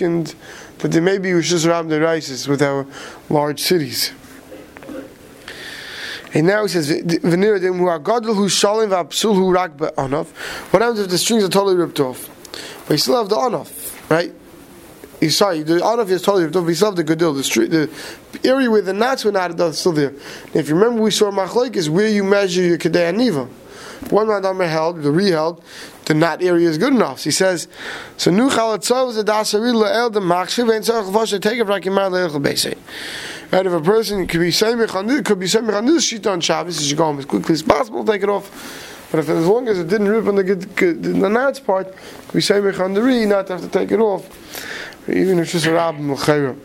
and 0.03 0.33
that 0.79 0.91
there 0.91 1.01
may 1.01 1.19
be 1.19 1.29
Rishus 1.29 1.67
Ram 1.67 1.89
Deraisis 1.89 2.47
with 2.47 2.59
our 2.63 2.87
large 3.29 3.59
cities. 3.59 4.13
And 6.33 6.47
now 6.47 6.63
he 6.63 6.69
says, 6.69 6.89
"V'niradim 6.89 7.77
who 7.77 7.85
are 7.85 7.99
gadol 7.99 8.33
who 8.33 8.47
shalim 8.47 8.89
v'apsul 8.89 9.35
who 9.35 9.51
rak 9.51 9.77
be'anof." 9.77 10.25
What 10.71 10.81
happens 10.81 11.01
if 11.01 11.09
the 11.09 11.19
strings 11.19 11.43
are 11.43 11.49
totally 11.49 11.75
ripped 11.75 11.99
off? 11.99 12.27
But 12.87 12.95
you 12.95 12.97
still 12.97 13.17
have 13.17 13.29
the 13.29 13.35
anof, 13.35 13.69
right? 14.09 14.33
You 15.21 15.29
sorry, 15.29 15.61
the 15.61 15.75
anof 15.75 16.09
is 16.09 16.23
totally 16.23 16.45
ripped 16.45 16.55
off. 16.55 16.63
But 16.63 16.69
you 16.69 16.75
still 16.75 16.87
have 16.87 16.95
the 16.95 17.03
gadol, 17.03 17.33
the 17.33 17.43
street, 17.43 17.69
the 17.69 17.91
area 18.43 18.71
where 18.71 18.81
the 18.81 18.93
knots 18.93 19.23
were 19.23 19.31
not 19.31 19.59
is 19.59 19.77
still 19.77 19.91
there. 19.91 20.13
If 20.55 20.67
you 20.67 20.73
remember, 20.73 20.99
we 21.03 21.11
saw 21.11 21.29
machlek 21.29 21.75
is 21.75 21.91
where 21.91 22.07
you 22.07 22.23
measure 22.23 22.63
your 22.63 22.79
kedei. 22.79 23.47
One 24.09 24.27
man 24.27 24.69
held, 24.69 25.01
the 25.01 25.11
re-held, 25.11 25.63
the 26.05 26.13
knot 26.13 26.41
area 26.41 26.69
is 26.69 26.77
good 26.77 26.93
enough. 26.93 27.19
So 27.19 27.23
he 27.25 27.31
says, 27.31 27.67
so 28.15 28.31
nu 28.31 28.49
chalatzov 28.49 29.09
is 29.09 29.17
a 29.17 29.23
dasari 29.23 29.73
le'el 29.73 30.11
the 30.11 30.19
machshiv 30.19 30.73
and 30.73 30.85
tzarech 30.85 31.11
l'foshe 31.11 31.41
take 31.41 31.59
it 31.59 31.67
rakimar 31.67 32.09
le'el 32.09 32.29
beisei. 32.41 32.77
Right, 33.51 33.65
if 33.65 33.71
a 33.71 33.81
person 33.81 34.27
could 34.27 34.41
be 34.41 34.49
semich 34.49 34.93
on 34.93 35.07
this, 35.07 35.21
could 35.21 35.39
be 35.39 35.45
semich 35.45 35.75
on 35.75 35.85
this 35.85 36.05
sheet 36.05 36.27
on 36.27 36.41
Shabbos, 36.41 36.79
he 36.79 36.85
should 36.85 36.97
go 36.97 37.05
home 37.05 37.19
as 37.19 37.25
quickly 37.25 37.53
as 37.53 37.63
possible, 37.63 38.03
take 38.03 38.23
it 38.23 38.29
off. 38.29 39.07
But 39.11 39.19
if 39.21 39.29
as 39.29 39.47
long 39.47 39.69
as 39.69 39.79
it 39.79 39.87
didn't 39.87 40.09
rip 40.09 40.27
on 40.27 40.35
the 40.35 40.43
the, 40.43 40.93
the 40.93 41.29
knots 41.29 41.59
part, 41.59 41.93
we 42.33 42.41
the 42.41 43.01
re, 43.01 43.25
not 43.25 43.47
to 43.47 43.53
have 43.53 43.61
to 43.61 43.69
take 43.69 43.91
it 43.91 43.99
off. 43.99 44.27
Even 45.07 45.39
if 45.39 45.45
it's 45.45 45.51
just 45.53 45.65
a 45.65 45.69
rabbim 45.69 46.57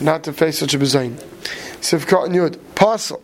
not 0.00 0.22
to 0.24 0.32
face 0.32 0.58
such 0.58 0.74
a 0.74 0.78
bezain. 0.78 1.14
Sivkot 1.80 2.26
and 2.26 2.34
Yud, 2.34 2.58
Pasul. 2.74 3.20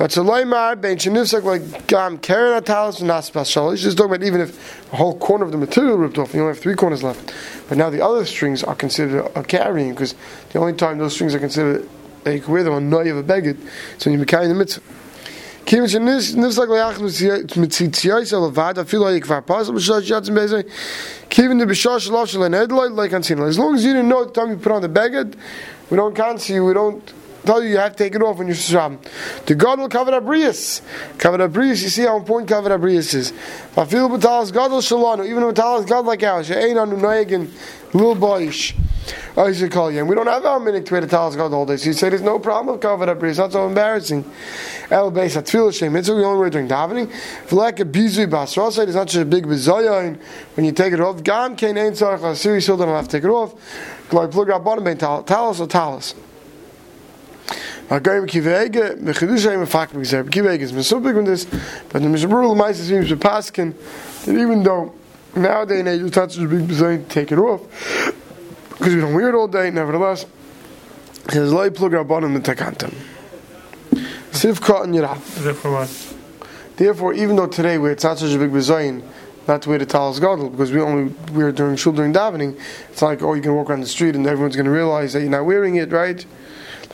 But 0.00 0.12
so 0.12 0.24
loymar 0.24 0.80
ben 0.80 0.96
shenufsak 0.96 1.44
like 1.44 1.86
gam 1.86 2.16
karen 2.16 2.62
atalis 2.62 3.02
not 3.02 3.22
special. 3.22 3.70
He's 3.70 3.82
just 3.82 3.98
talking 3.98 4.14
about 4.14 4.26
even 4.26 4.40
if 4.40 4.90
a 4.94 4.96
whole 4.96 5.18
corner 5.18 5.44
of 5.44 5.52
the 5.52 5.58
material 5.58 5.98
ripped 5.98 6.16
off, 6.16 6.32
you 6.32 6.40
only 6.40 6.54
have 6.54 6.62
three 6.62 6.74
corners 6.74 7.02
left. 7.02 7.34
But 7.68 7.76
now 7.76 7.90
the 7.90 8.02
other 8.02 8.24
strings 8.24 8.64
are 8.64 8.74
considered 8.74 9.30
a 9.34 9.44
carrying 9.44 9.90
because 9.90 10.14
the 10.54 10.58
only 10.58 10.72
time 10.72 10.96
those 10.96 11.12
strings 11.12 11.34
are 11.34 11.38
considered 11.38 11.86
that 12.24 12.34
you 12.34 12.40
can 12.40 12.50
wear 12.50 12.64
them 12.64 12.72
on 12.72 12.88
noy 12.88 13.10
of 13.10 13.18
a 13.18 13.22
beged, 13.22 13.58
so 13.98 14.08
when 14.08 14.18
you 14.18 14.24
be 14.24 14.26
carrying 14.26 14.48
the 14.48 14.54
mitzvah. 14.54 14.80
As 15.66 15.74
long 15.74 15.84
as 15.84 15.92
you 23.84 23.92
didn't 23.92 24.08
know 24.08 24.24
the 24.24 24.32
time 24.32 24.48
you 24.48 24.56
put 24.56 24.72
on 24.72 24.80
the 24.80 24.88
beged, 24.88 25.36
we 25.90 25.98
don't 25.98 26.16
cancel 26.16 26.54
you. 26.54 26.64
We 26.64 26.72
don't 26.72 27.12
tell 27.44 27.62
you 27.62 27.70
you 27.70 27.78
have 27.78 27.92
to 27.92 27.98
take 27.98 28.14
it 28.14 28.22
off 28.22 28.38
when 28.38 28.46
you're 28.46 28.56
sham. 28.56 28.98
The 29.46 29.54
God 29.54 29.78
will 29.78 29.88
cover 29.88 30.12
abrius. 30.12 30.82
Cover 31.18 31.38
abrius. 31.38 31.82
You 31.82 31.88
see 31.88 32.02
how 32.02 32.16
important 32.16 32.48
cover 32.48 32.70
abrius 32.70 33.14
is. 33.14 33.32
Fafil 33.74 34.08
b'talas 34.10 34.52
gadol 34.52 34.80
shalanu. 34.80 35.26
Even 35.26 35.42
a 35.42 35.52
b'talas 35.52 35.88
god 35.88 36.06
like 36.06 36.22
ours. 36.22 36.46
She'ein 36.46 36.78
anu 36.78 36.96
noyegin 36.96 37.50
lil 37.92 38.14
boyish. 38.14 38.74
Oh, 39.36 39.46
I 39.46 39.52
should 39.52 39.70
call 39.70 39.90
you. 39.90 40.00
And 40.00 40.08
we 40.08 40.14
don't 40.14 40.26
have 40.26 40.44
our 40.44 40.60
minute 40.60 40.86
to 40.86 40.94
wear 40.94 41.00
the 41.00 41.06
talis 41.06 41.36
god 41.36 41.48
the 41.48 41.56
whole 41.56 41.66
day. 41.66 41.76
So 41.76 41.86
you 41.86 41.92
say 41.92 42.08
there's 42.08 42.20
no 42.20 42.38
problem 42.38 42.76
with 42.76 42.84
up 42.84 43.22
It's 43.22 43.38
not 43.38 43.52
so 43.52 43.66
embarrassing. 43.66 44.24
El 44.90 45.12
beis 45.12 45.40
atfil 45.40 45.72
shem 45.72 45.92
mitzvah. 45.92 46.16
We 46.16 46.24
only 46.24 46.40
wear 46.40 46.50
during 46.50 46.68
davening. 46.68 47.10
A 47.10 47.84
bizui 47.84 48.28
basrosay. 48.28 48.84
It's 48.84 48.94
not 48.94 49.10
such 49.10 49.22
a 49.22 49.24
big 49.24 49.46
bizayon 49.46 50.18
when 50.54 50.66
you 50.66 50.72
take 50.72 50.92
it 50.92 51.00
off. 51.00 51.22
Gam 51.22 51.56
kein 51.56 51.78
ein 51.78 51.92
tzarech 51.92 52.20
l'asiri. 52.20 52.62
Still 52.62 52.76
don't 52.76 52.88
have 52.88 53.06
to 53.06 53.10
take 53.10 53.24
it 53.24 53.30
off. 53.30 53.54
Gloi 54.10 54.30
plug 54.30 54.50
up 54.50 54.64
bottom 54.64 54.84
bein 54.84 54.98
talis 54.98 55.60
or 55.60 55.66
talis. 55.66 56.14
Again, 57.90 58.24
Kivege, 58.28 59.00
Mechidushay, 59.00 59.58
Mefak, 59.58 59.88
Mekzer. 59.88 60.22
Kivege 60.30 60.60
is 60.60 60.72
Mesupik 60.72 61.12
with 61.12 61.26
this, 61.26 61.44
but 61.88 62.00
the 62.00 62.08
Mishabur 62.08 62.44
Lamaisis 62.54 62.86
seems 62.86 63.08
to 63.08 63.16
Paskin 63.16 63.74
that 64.24 64.38
even 64.38 64.62
though 64.62 64.94
nowadays 65.34 66.00
not 66.00 66.14
such 66.30 66.38
a 66.38 66.46
big 66.46 66.68
design 66.68 67.04
take 67.06 67.32
it 67.32 67.38
off, 67.38 67.62
because 68.78 68.94
we 68.94 69.00
don't 69.00 69.12
wear 69.12 69.30
it 69.30 69.34
all 69.34 69.48
day, 69.48 69.72
nevertheless, 69.72 70.24
he 71.26 71.32
says, 71.32 71.52
Loi 71.52 71.70
plug 71.70 71.92
our 71.94 72.04
bottom 72.04 72.36
and 72.36 72.44
takantam. 72.44 72.94
Siv 74.30 74.60
cotton 74.60 74.92
yirah. 74.92 75.18
Therefore 76.76 77.12
even 77.12 77.34
though 77.34 77.48
today 77.48 77.76
where 77.76 77.90
it's 77.90 78.04
not 78.04 78.20
such 78.20 78.32
a 78.32 78.38
big 78.38 78.52
design, 78.52 79.02
not 79.48 79.62
to 79.62 79.68
wear 79.68 79.78
the 79.78 79.86
talis 79.86 80.20
gadol, 80.20 80.48
because 80.48 80.70
we 80.70 80.80
only 80.80 81.12
wear 81.32 81.48
it 81.48 81.56
during 81.56 81.74
shul 81.74 81.92
during 81.92 82.12
davening, 82.12 82.56
it's 82.88 83.02
like, 83.02 83.20
oh, 83.20 83.34
you 83.34 83.42
can 83.42 83.52
walk 83.56 83.68
around 83.68 83.80
the 83.80 83.88
street 83.88 84.14
and 84.14 84.24
everyone's 84.28 84.54
going 84.54 84.66
to 84.66 84.70
realize 84.70 85.12
that 85.14 85.22
you're 85.22 85.28
not 85.28 85.44
wearing 85.44 85.74
it, 85.74 85.90
right? 85.90 86.24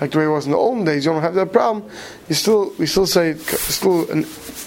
Like 0.00 0.10
the 0.10 0.18
way 0.18 0.24
it 0.24 0.28
was 0.28 0.44
in 0.46 0.52
the 0.52 0.58
olden 0.58 0.84
days, 0.84 1.04
you 1.04 1.12
don't 1.12 1.22
have 1.22 1.34
that 1.34 1.52
problem. 1.52 1.88
You 2.28 2.34
still, 2.34 2.72
we 2.78 2.86
still 2.86 3.06
say 3.06 3.34
still 3.34 4.10
an 4.10 4.26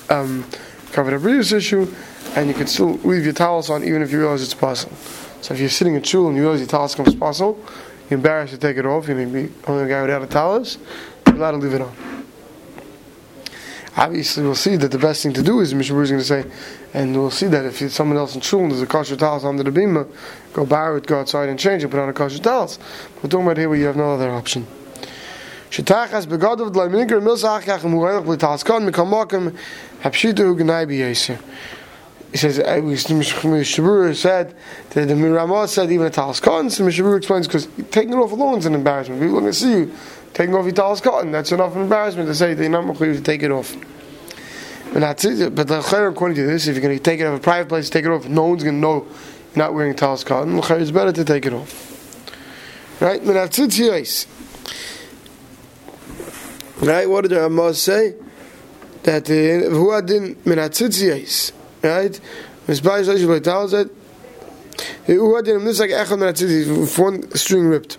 um, 0.09 0.45
covered 0.91 1.13
abuse 1.13 1.51
issue, 1.51 1.93
and 2.35 2.47
you 2.47 2.53
can 2.53 2.67
still 2.67 2.93
leave 3.03 3.23
your 3.23 3.33
towels 3.33 3.69
on 3.69 3.83
even 3.83 4.01
if 4.01 4.11
you 4.11 4.19
realize 4.19 4.41
it's 4.41 4.53
possible. 4.53 4.95
So 5.41 5.53
if 5.53 5.59
you're 5.59 5.69
sitting 5.69 5.95
in 5.95 6.03
shul 6.03 6.27
and 6.27 6.35
you 6.35 6.41
realize 6.43 6.59
your 6.59 6.67
towels 6.67 6.95
comes 6.95 7.15
possible, 7.15 7.63
you're 8.09 8.17
embarrassed 8.17 8.53
to 8.53 8.59
take 8.59 8.77
it 8.77 8.85
off. 8.85 9.07
You 9.07 9.15
may 9.15 9.25
be 9.25 9.53
only 9.67 9.85
a 9.85 9.87
guy 9.87 10.01
without 10.01 10.23
a 10.23 10.27
towels. 10.27 10.77
You're 11.27 11.35
allowed 11.35 11.51
to 11.51 11.57
leave 11.57 11.73
it 11.73 11.81
on. 11.81 11.95
Obviously, 13.97 14.43
we'll 14.43 14.55
see 14.55 14.77
that 14.77 14.91
the 14.91 14.97
best 14.97 15.23
thing 15.23 15.33
to 15.33 15.43
do 15.43 15.59
is 15.59 15.73
Mishnah 15.73 15.99
is 15.99 16.09
going 16.09 16.21
to 16.21 16.25
say, 16.25 16.45
and 16.93 17.15
we'll 17.15 17.31
see 17.31 17.47
that 17.47 17.65
if 17.65 17.91
someone 17.91 18.17
else 18.17 18.33
in 18.33 18.41
shul 18.41 18.61
and 18.61 18.71
there's 18.71 18.81
a 18.81 18.87
kosher 18.87 19.15
towels 19.15 19.43
under 19.43 19.61
the 19.61 19.71
bima, 19.71 20.09
go 20.53 20.65
borrow 20.65 20.97
it, 20.97 21.05
go 21.05 21.19
outside 21.19 21.49
and 21.49 21.59
change 21.59 21.83
it, 21.83 21.89
put 21.89 21.99
on 21.99 22.09
a 22.09 22.13
kosher 22.13 22.39
towels. 22.39 22.79
We're 23.15 23.29
talking 23.29 23.45
about 23.45 23.57
here 23.57 23.69
where 23.69 23.77
you 23.77 23.85
have 23.85 23.97
no 23.97 24.13
other 24.13 24.31
option. 24.31 24.65
שתחס 25.71 26.25
בגדו 26.25 26.69
דלי 26.69 26.87
מניקר 26.87 27.19
מילסח 27.19 27.61
כך 27.67 27.85
מורלך 27.85 28.23
בלתעסקן 28.25 28.85
מקמוקם 28.85 29.47
he 32.31 32.37
says 32.37 32.59
uh, 32.59 32.79
Mishnah 32.81 33.15
Berurah 33.15 34.15
said 34.15 34.55
that 34.91 35.07
the 35.07 35.15
Miramah 35.15 35.67
said 35.67 35.91
even 35.91 36.05
a 36.05 36.09
talis 36.09 36.39
cotton. 36.39 36.69
So 36.69 36.85
Mishnah 36.85 37.03
Berurah 37.03 37.17
explains 37.17 37.47
because 37.47 37.67
taking 37.91 38.13
it 38.13 38.17
off 38.17 38.31
alone 38.31 38.59
is 38.59 38.65
an 38.65 38.75
embarrassment. 38.75 39.19
People 39.19 39.37
are 39.37 39.41
going 39.41 39.51
to 39.51 39.57
see 39.57 39.71
you 39.71 39.91
taking 40.33 40.55
off 40.55 40.63
your 40.65 40.73
talis 40.73 41.01
cotton. 41.01 41.31
That's 41.31 41.51
enough 41.51 41.75
embarrassment 41.75 42.27
to 42.29 42.35
say 42.35 42.53
they're 42.53 42.69
not 42.69 42.85
going 42.97 43.15
to 43.15 43.21
take 43.21 43.43
it 43.43 43.51
off. 43.51 43.75
But 44.93 44.99
that's 44.99 45.25
it. 45.25 45.55
But 45.55 45.67
the 45.67 45.79
according 45.79 46.35
to 46.35 46.45
this, 46.45 46.67
if 46.67 46.75
you're 46.75 46.83
going 46.83 46.97
to 46.97 47.03
take 47.03 47.19
it 47.19 47.25
off 47.25 47.39
a 47.39 47.41
private 47.41 47.67
place, 47.67 47.89
take 47.89 48.05
it 48.05 48.11
off. 48.11 48.27
No 48.27 48.45
one's 48.45 48.63
going 48.63 48.75
to 48.75 48.81
know 48.81 49.07
you're 49.55 49.65
not 49.65 49.73
wearing 49.73 49.95
talis 49.95 50.23
cotton. 50.23 50.57
It's 50.57 50.91
better 50.91 51.11
to 51.11 51.25
take 51.25 51.45
it 51.45 51.53
off. 51.53 53.01
Right? 53.01 53.21
Menatzitz 53.21 53.79
yais. 53.79 54.27
Right? 56.81 57.09
What 57.09 57.21
did 57.21 57.31
the 57.31 57.41
Ramah 57.41 57.73
say? 57.73 58.15
That 59.03 59.23
uh, 59.23 59.27
the 59.27 59.69
who 59.69 59.91
had 59.91 60.09
in 60.09 60.35
minatzitzias, 60.35 61.51
right? 61.83 62.19
Misbah 62.67 63.01
Shalish 63.03 63.39
Baital 63.39 63.69
said, 63.69 63.89
who 65.05 65.35
had 65.35 65.47
in 65.47 65.65
this 65.65 65.79
like 65.79 65.89
echad 65.89 66.17
minatzitzias, 66.17 66.79
with 66.79 66.97
one 66.97 67.35
string 67.35 67.65
ripped. 67.65 67.97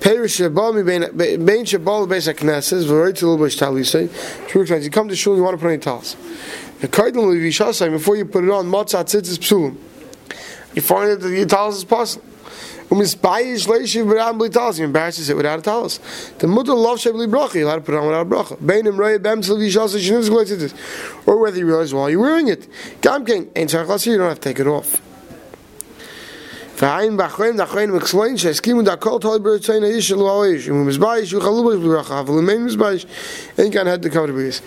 Perish 0.00 0.38
Shabal 0.38 0.74
mi 0.76 0.82
bein 0.82 1.64
Shabal 1.64 2.06
beis 2.06 2.32
HaKnesses, 2.32 2.84
v'roi 2.86 3.12
tzil 3.12 3.36
b'sh 3.38 3.58
talisay. 3.58 4.48
True 4.48 4.62
explains, 4.62 4.84
you 4.84 4.90
come 4.90 5.08
to 5.08 5.16
shul, 5.16 5.36
you 5.36 5.42
want 5.42 5.54
to 5.54 5.58
put 5.58 5.66
on 5.66 5.72
your 5.72 5.80
talis. 5.80 6.16
The 6.80 6.88
kaidim 6.88 7.28
levi 7.28 7.48
shasay, 7.48 7.90
before 7.90 8.16
you 8.16 8.24
put 8.24 8.44
it 8.44 8.50
on, 8.50 8.66
matzah 8.66 9.04
tzitzis 9.04 9.38
psulim. 9.38 9.76
You 10.74 10.82
find 10.82 11.20
that 11.20 11.28
your 11.28 11.46
talis 11.46 11.78
is 11.78 11.84
possible. 11.84 12.24
Umisbayish 12.90 13.66
leishiv 13.66 14.06
b'ram 14.06 14.38
b'li 14.38 14.50
talis. 14.50 14.78
He 14.78 14.82
embarrasses 14.82 15.28
it 15.28 15.36
without 15.36 15.58
a 15.58 15.62
talis. 15.62 15.98
The 16.38 16.46
mutter 16.46 16.74
loves 16.74 17.04
sheb 17.04 17.12
bracha. 17.30 17.56
You'll 17.56 17.68
have 17.68 17.80
to 17.80 17.84
put 17.84 17.94
on 17.94 18.06
without 18.06 18.26
a 18.26 18.30
bracha. 18.30 18.56
Beinim 18.58 18.96
roi 18.96 19.18
bem 19.18 19.42
sil 19.44 19.58
vishas 19.58 19.94
shiniz 19.98 20.30
glitzitis. 20.30 20.72
Or 21.26 21.38
whether 21.38 21.58
you 21.58 21.66
realize 21.66 21.92
while 21.92 22.08
you're 22.08 22.20
wearing 22.20 22.48
it. 22.48 22.66
Gam 23.02 23.26
king. 23.26 23.50
Ain't 23.54 23.70
tzarech 23.70 23.86
lasir. 23.86 24.12
You 24.12 24.18
don't 24.18 24.28
have 24.28 24.40
to 24.40 24.48
take 24.48 24.58
it 24.58 24.66
off. 24.66 25.02
Ve'ayin 26.76 27.18
b'achoyim 27.18 27.56
d'achoyim 27.58 27.98
m'ksloin 27.98 28.38
she'eskimu 28.38 28.84
d'akol 28.84 29.20
toli 29.20 29.38
b'ritzayin 29.38 29.82
ha'ish 29.82 30.10
lo 30.12 30.42
ha'ish. 30.42 30.68
Umu 30.68 30.90
mizbayish 30.90 31.32
yuchalu 31.32 31.64
b'lish 31.64 31.82
b'bracha. 31.82 32.24
Avalu 32.24 32.42
mein 32.42 32.66
mizbayish. 32.66 33.04
Ain't 33.58 33.74
gonna 33.74 33.90
have 33.90 34.00
to 34.00 34.08
cover 34.08 34.28
the 34.28 34.32
b'lis. 34.32 34.62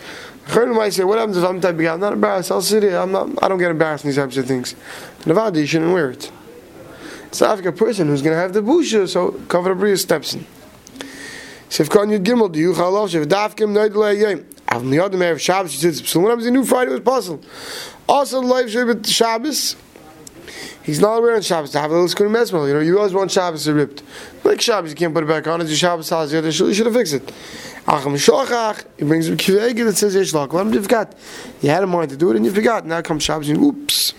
Chayim 0.47 0.75
might 0.75 0.93
say, 0.93 1.03
what 1.03 1.17
happens 1.17 1.37
if 1.37 1.43
I'm 1.43 1.61
type 1.61 1.75
of 1.75 1.81
guy? 1.81 1.93
I'm 1.93 1.99
not 1.99 2.13
embarrassed. 2.13 2.51
I'll 2.51 2.61
sit 2.61 2.83
here. 2.83 2.97
I'm 2.97 3.11
not, 3.11 3.29
I 3.41 3.47
don't 3.47 3.59
get 3.59 3.71
embarrassed 3.71 4.03
in 4.03 4.09
these 4.09 4.17
types 4.17 4.37
of 4.37 4.45
things. 4.45 4.75
Nevada, 5.25 5.59
you 5.59 5.65
shouldn't 5.65 5.93
wear 5.93 6.11
it. 6.11 6.31
It's 7.31 7.39
a 7.39 7.71
person 7.71 8.07
who's 8.07 8.21
going 8.21 8.35
to 8.35 8.41
have 8.41 8.51
the 8.51 8.61
busha, 8.61 9.07
so 9.07 9.31
cover 9.47 9.73
the 9.73 9.95
steps 9.95 10.33
in. 10.33 10.45
Sifkan 11.69 12.11
Yud 12.11 12.25
Gimel, 12.25 12.51
do 12.51 12.59
you 12.59 12.73
chalav, 12.73 13.07
shev 13.07 13.25
dafkim 13.25 13.71
noid 13.71 13.95
le 13.95 14.13
yom. 14.13 14.45
Av 14.67 14.83
miyad 14.83 15.13
me'ev 15.13 15.39
Shabbos, 15.39 15.71
she 15.71 15.77
says, 15.77 16.03
so 16.05 16.19
when 16.19 16.29
happens 16.29 16.45
a 16.45 16.51
new 16.51 16.65
Friday 16.65 16.91
was 16.91 16.99
possible. 16.99 17.41
Also, 18.09 18.41
the 18.41 18.47
life 18.47 18.65
shev 18.65 19.07
Shabbos, 19.07 19.77
he's 20.83 20.99
not 20.99 21.21
wearing 21.21 21.41
Shabbos 21.41 21.71
to 21.71 21.79
have 21.79 21.89
a 21.89 21.93
little 21.93 22.09
school 22.09 22.27
mesmel. 22.27 22.67
You 22.67 22.73
know, 22.73 22.81
you 22.81 22.97
always 22.97 23.13
want 23.13 23.31
Shabbos 23.31 23.63
to 23.63 23.73
ripped. 23.73 24.03
Like 24.43 24.59
Shabbos, 24.59 24.89
you 24.89 24.97
can't 24.97 25.13
put 25.13 25.23
it 25.23 25.27
back 25.27 25.47
on. 25.47 25.61
It's 25.61 25.69
your 25.69 25.77
Shabbos 25.77 26.09
house. 26.09 26.33
You 26.33 26.51
should 26.51 26.85
have 26.85 26.95
fixed 26.95 27.13
it. 27.13 27.31
Achim 27.87 28.13
shochach, 28.15 28.83
he 28.97 29.05
brings 29.05 29.29
a 29.29 29.37
kivege 29.37 29.85
that 29.85 29.95
says 29.95 30.15
yesh 30.15 30.33
lak. 30.33 30.51
What 30.51 30.67
you 30.73 30.81
forgot? 30.81 31.15
You 31.61 31.69
had 31.69 31.81
a 31.81 31.87
mind 31.87 32.09
to 32.09 32.17
do 32.17 32.31
it 32.31 32.35
and 32.35 32.43
you 32.43 32.51
forgot. 32.51 32.85
Now 32.85 33.01
comes 33.01 33.23
Shabbos 33.23 33.47
and 33.47 33.57
oops. 33.57 34.13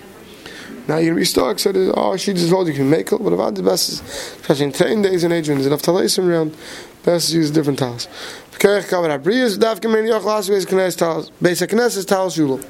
Now 0.89 0.99
you're 0.99 1.15
restock 1.15 1.59
said, 1.59 1.77
oh, 1.77 2.17
she 2.17 2.33
just 2.33 2.51
told 2.51 2.67
you 2.67 2.75
can 2.75 2.91
make 2.91 3.13
it, 3.13 3.19
but 3.19 3.33
about 3.33 3.55
the 3.55 3.63
best 3.63 4.03
especially 4.03 4.67
in 4.67 4.73
10 4.73 5.03
days 5.03 5.25
age 5.25 5.49
when 5.49 5.59
there's 5.59 5.67
enough 5.67 5.83
talasim 5.83 6.27
around, 6.29 6.57
best 7.05 7.31
to 7.31 7.37
use 7.37 7.51
different 7.51 7.79
towels. 7.79 8.09
Kerech 8.53 8.89
covered 8.89 9.11
abriyas, 9.11 9.59
dafka 9.59 9.91
men 9.93 10.05
yoch 10.05 10.25
last 10.25 10.49
week's 10.49 10.67
knes 10.67 10.97
towels, 10.97 11.31
basic 11.41 11.71
knes 11.71 11.97
is 11.97 12.05
towel 12.05 12.29
shula. 12.29 12.61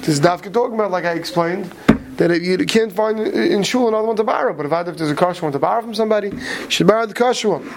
This 0.00 0.08
is 0.08 0.20
dafka 0.20 0.52
talking 0.52 0.74
about, 0.74 0.90
like 0.90 1.04
I 1.04 1.12
explained, 1.12 1.72
that 2.16 2.30
if 2.30 2.42
you 2.42 2.58
can't 2.58 2.92
find 2.92 3.18
in 3.18 3.62
shul 3.62 3.88
another 3.88 4.06
one 4.06 4.16
to 4.16 4.24
borrow, 4.24 4.54
but 4.54 4.66
if, 4.66 4.72
I 4.72 4.80
if 4.82 4.96
there's 4.96 5.10
a 5.10 5.14
kosher 5.14 5.42
one 5.42 5.52
to 5.52 5.58
borrow 5.58 5.82
from 5.82 5.94
somebody, 5.94 6.28
you 6.28 6.70
should 6.70 6.86
borrow 6.86 7.06
the 7.06 7.14
kosher 7.14 7.48
one. 7.48 7.68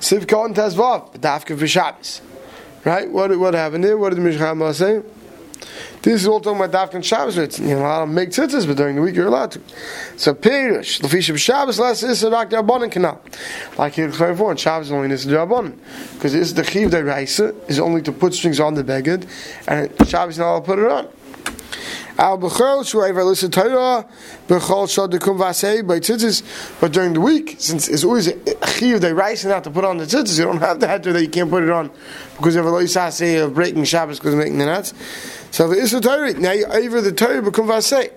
Siv 0.00 0.28
Kohen 0.28 0.54
Tezvav, 0.54 1.14
dafka 1.18 1.58
for. 1.58 2.22
Right? 2.84 3.10
What, 3.10 3.38
what 3.38 3.54
happened 3.54 3.84
there? 3.84 3.96
What 3.96 4.10
did 4.10 4.16
the 4.16 4.22
Mishra 4.22 4.74
say? 4.74 5.02
This 6.04 6.20
is 6.20 6.28
all 6.28 6.38
talking 6.38 6.62
about 6.62 6.90
Dafkan 6.90 7.02
Shabbos. 7.02 7.38
It's, 7.38 7.58
you're 7.58 7.78
not 7.78 7.86
allowed 7.86 8.04
to 8.04 8.12
make 8.12 8.28
tzitzis, 8.28 8.66
but 8.66 8.76
during 8.76 8.96
the 8.96 9.00
week 9.00 9.14
you're 9.14 9.28
allowed 9.28 9.52
to. 9.52 9.60
So 10.18 10.34
Pirish, 10.34 11.00
Lefisha 11.00 11.38
Shabbos, 11.38 11.78
less 11.78 12.02
is 12.02 12.22
a 12.22 12.30
Rak 12.30 12.50
Darbonin 12.50 12.92
canal. 12.92 13.22
Like 13.78 13.96
you 13.96 14.08
explained 14.08 14.34
before, 14.34 14.54
Shabbos 14.54 14.92
only 14.92 15.10
is 15.10 15.24
Darbonin. 15.24 15.78
Because 16.12 16.34
this 16.34 16.48
is 16.48 16.52
the 16.52 16.62
Chiv 16.62 16.90
de 16.90 17.00
Reisa, 17.00 17.54
is 17.70 17.80
only 17.80 18.02
to 18.02 18.12
put 18.12 18.34
strings 18.34 18.60
on 18.60 18.74
the 18.74 18.84
beged, 18.84 19.26
and 19.66 19.90
Shabbos 20.06 20.36
not 20.36 20.50
allowed 20.50 20.60
to 20.60 20.66
put 20.66 20.78
it 20.78 20.90
on. 20.90 21.08
Al 22.16 22.38
b'chol 22.38 22.84
shuayver 22.84 23.26
listen 23.26 23.50
Torah 23.50 24.06
b'chol 24.46 24.88
shod 24.88 25.12
dekum 25.12 25.36
vasei 25.36 25.84
by 25.84 25.98
tzitzis. 25.98 26.42
But 26.80 26.92
during 26.92 27.12
the 27.14 27.20
week, 27.20 27.56
since 27.58 27.88
it's 27.88 28.04
always 28.04 28.28
a 28.28 28.66
chiv 28.68 29.00
they 29.00 29.12
rice 29.12 29.42
have 29.42 29.64
to 29.64 29.70
put 29.70 29.84
on 29.84 29.96
the 29.96 30.04
tzitzis, 30.04 30.38
you 30.38 30.44
don't 30.44 30.58
have 30.58 30.78
the 30.78 30.86
header 30.86 31.12
that 31.12 31.22
you 31.22 31.28
can't 31.28 31.50
put 31.50 31.64
it 31.64 31.70
on 31.70 31.90
because 32.36 32.54
have 32.54 32.66
a 32.66 32.70
loisase 32.70 33.44
of 33.44 33.54
breaking 33.54 33.82
Shabbos 33.82 34.20
because 34.20 34.34
of 34.34 34.38
making 34.38 34.58
the 34.58 34.66
nuts. 34.66 34.94
So 35.50 35.68
the 35.68 35.76
Issa 35.76 36.00
Torah, 36.00 36.32
now 36.34 36.52
you 36.52 36.66
over 36.66 37.00
the 37.00 37.12
Torah 37.12 37.42
become 37.42 37.66
Vasei. 37.66 38.12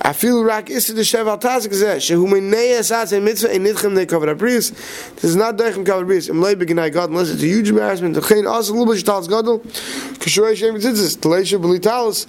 I 0.00 0.12
feel 0.12 0.44
rak 0.44 0.70
is 0.70 0.86
the 0.86 1.02
shev 1.02 1.26
al 1.26 1.36
tazik 1.36 1.74
ze 1.74 1.86
shehu 1.96 2.26
minei 2.28 2.78
asat 2.78 3.12
in 3.12 3.24
mitzvah 3.24 3.52
in 3.52 3.64
nitchem 3.64 4.38
bris 4.38 4.70
this 4.70 5.24
is 5.24 5.34
not 5.34 5.56
dechem 5.56 5.84
cover 5.84 6.04
bris 6.04 6.28
im 6.28 6.40
leib 6.40 6.60
beginai 6.60 6.92
god 6.92 7.10
unless 7.10 7.28
it's 7.28 7.42
a 7.42 7.46
huge 7.46 7.70
embarrassment 7.70 8.16
also 8.46 8.72
little 8.72 8.94
bit 8.94 9.04
tals 9.04 9.26
gadol 9.26 9.58
kashrei 9.58 10.54
shem 10.54 10.76
tzitzis 10.76 11.16
tleisha 11.16 11.58
b'li 11.58 11.82
talis 11.82 12.26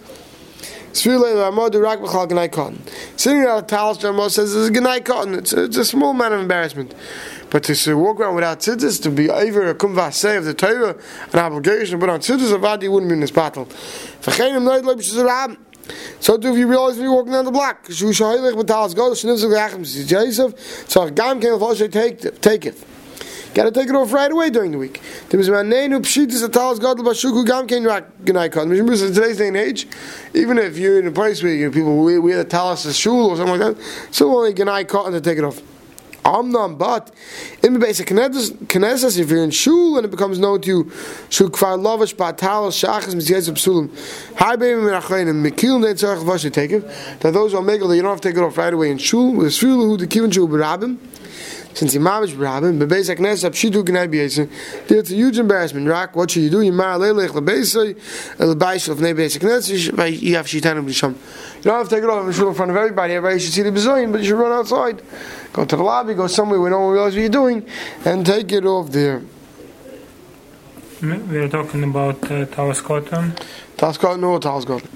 sitting 3.16 3.44
out 3.44 3.58
of 3.60 3.68
talis 3.68 3.98
Ramod 4.00 4.32
says 4.32 4.54
this 4.54 4.70
is 4.70 4.72
gnai 4.72 5.04
cotton. 5.04 5.36
It's 5.36 5.54
a, 5.54 5.66
it's 5.66 5.78
a 5.78 5.86
small 5.86 6.12
amount 6.12 6.34
of 6.34 6.42
embarrassment. 6.42 6.94
But 7.50 7.64
to 7.64 7.98
walk 7.98 8.20
around 8.20 8.36
without 8.36 8.60
tzitzis, 8.60 9.02
to 9.04 9.10
be 9.10 9.30
over 9.30 9.70
a 9.70 9.76
kumvaseh 9.76 10.38
of 10.38 10.46
the 10.46 10.54
Torah, 10.54 10.98
an 11.32 11.40
obligation, 11.40 12.00
but 12.00 12.10
on 12.10 12.20
tzitzis 12.20 12.54
of 12.54 12.64
Adi 12.66 12.88
wouldn't 12.90 13.10
be 13.10 13.14
in 13.14 13.22
this 13.22 13.32
battle. 13.32 13.68
So 16.20 16.38
do 16.38 16.58
you 16.58 16.68
realize 16.68 16.98
you're 16.98 17.14
walking 17.14 17.32
down 17.32 17.46
the 17.46 17.52
block, 17.52 17.86
so 17.90 18.10
if 21.06 21.16
Gam 21.16 21.40
came 21.40 21.60
take 21.90 22.42
take 22.42 22.66
it. 22.66 22.97
Got 23.58 23.64
to 23.64 23.72
take 23.72 23.90
it 23.90 23.96
off 23.96 24.14
right 24.14 24.32
away 24.32 24.52
during 24.52 24.70
the 24.70 24.78
week. 24.78 25.02
Today's 25.30 25.48
day 25.48 25.86
and 29.48 29.58
age, 29.58 29.88
even 30.36 30.60
if 30.60 30.78
you're 30.78 31.00
in 31.00 31.08
a 31.08 31.12
place 31.12 31.42
where 31.42 31.52
you 31.52 31.66
know, 31.66 31.74
people 31.74 32.04
wear, 32.04 32.22
wear 32.22 32.38
the 32.38 32.46
talis 32.46 32.86
as 32.86 32.96
shul 32.96 33.32
or 33.32 33.36
something 33.36 33.60
like 33.60 33.76
that, 33.76 33.84
so 34.12 34.32
only 34.32 34.54
gnai 34.54 34.88
cotton 34.88 35.14
to 35.14 35.22
take 35.22 35.40
it 35.40 35.44
off. 35.44 35.60
Amnam, 36.24 36.78
but 36.78 37.10
in 37.64 37.74
the 37.74 37.80
basic 37.80 38.10
Knesset, 38.10 39.20
if 39.20 39.28
you're 39.28 39.44
in 39.44 39.50
shul 39.50 39.98
and 39.98 40.06
it 40.06 40.10
becomes 40.10 40.38
known 40.38 40.62
to 40.62 40.68
you, 40.68 40.92
shul 41.30 41.50
kfar 41.50 41.80
lovish 41.80 42.14
batal 42.14 42.70
shachas 42.70 43.16
mitzvah 43.16 43.54
psulim, 43.54 43.90
high 44.38 44.56
baby 44.56 44.80
mirachlein 44.80 45.30
and 45.30 45.44
mekil 45.44 45.82
ne 45.82 45.96
tzarich 45.96 46.24
vash 46.24 46.44
take 46.52 46.70
it. 46.70 46.88
That 47.22 47.34
those 47.34 47.56
are 47.56 47.64
megal, 47.64 47.96
you 47.96 48.04
don't 48.04 48.12
have 48.12 48.22
to 48.22 48.30
take 48.30 48.38
it 48.38 48.44
off 48.44 48.56
right 48.56 48.72
away 48.72 48.92
in 48.92 49.00
shul. 49.00 49.34
With 49.34 49.52
shul 49.52 49.82
who 49.82 49.98
the 49.98 50.06
kivin 50.06 50.32
shul 50.32 50.48
berabim 50.48 51.00
since 51.78 51.94
the 51.94 52.00
mamish 52.00 52.34
brabim, 52.34 52.80
but 52.80 52.90
basic 52.90 53.20
nes 53.20 53.44
up 53.44 53.54
shidu 53.54 53.84
gnai 53.86 54.08
biyesa. 54.08 54.50
There's 54.88 55.12
a 55.12 55.16
huge 55.16 55.38
embarrassment. 55.38 55.88
Rak, 55.88 56.16
what 56.16 56.32
should 56.32 56.42
you 56.42 56.50
do? 56.50 56.62
You 56.62 56.72
mar 56.72 56.98
lelech 56.98 57.30
lebesay, 57.30 57.94
lebaish 58.38 58.90
of 58.90 59.00
ne 59.00 59.14
basic 59.14 59.44
nes. 59.44 59.70
You 59.70 60.36
have 60.36 60.48
shitanu 60.48 60.84
b'sham. 60.84 61.14
You 61.58 61.64
don't 61.64 61.78
have 61.78 61.88
to 61.90 61.96
take 61.96 62.04
it 62.04 62.10
off 62.10 62.26
and 62.26 62.34
shoot 62.34 62.48
in 62.48 62.56
front 62.56 62.72
of 62.72 62.78
everybody. 62.78 63.14
Everybody 63.14 63.40
should 63.40 63.54
see 63.54 63.62
the 63.62 63.70
bezoin, 63.70 64.12
but 64.12 64.22
you 64.22 64.28
should 64.28 64.40
run 64.40 64.52
outside, 64.52 65.04
go 65.54 65.66
to 65.66 65.76
the 65.76 65.84
lobby, 65.84 66.16
go 66.16 66.26
somewhere 66.26 66.60
where 66.60 66.72
no 66.72 66.80
one 66.80 66.94
realizes 66.94 67.16
what 67.16 67.22
you're 67.22 67.30
doing, 67.30 67.64
and 68.06 68.26
take 68.26 68.52
it 68.52 68.66
off 68.66 68.90
there. 68.92 69.22
We're 71.02 71.48
talking 71.48 71.84
about 71.84 72.24
uh. 72.24 72.46
Tawas 72.48 72.82
Cotton 74.00 74.24
or 74.24 74.40
Cotton. 74.40 74.90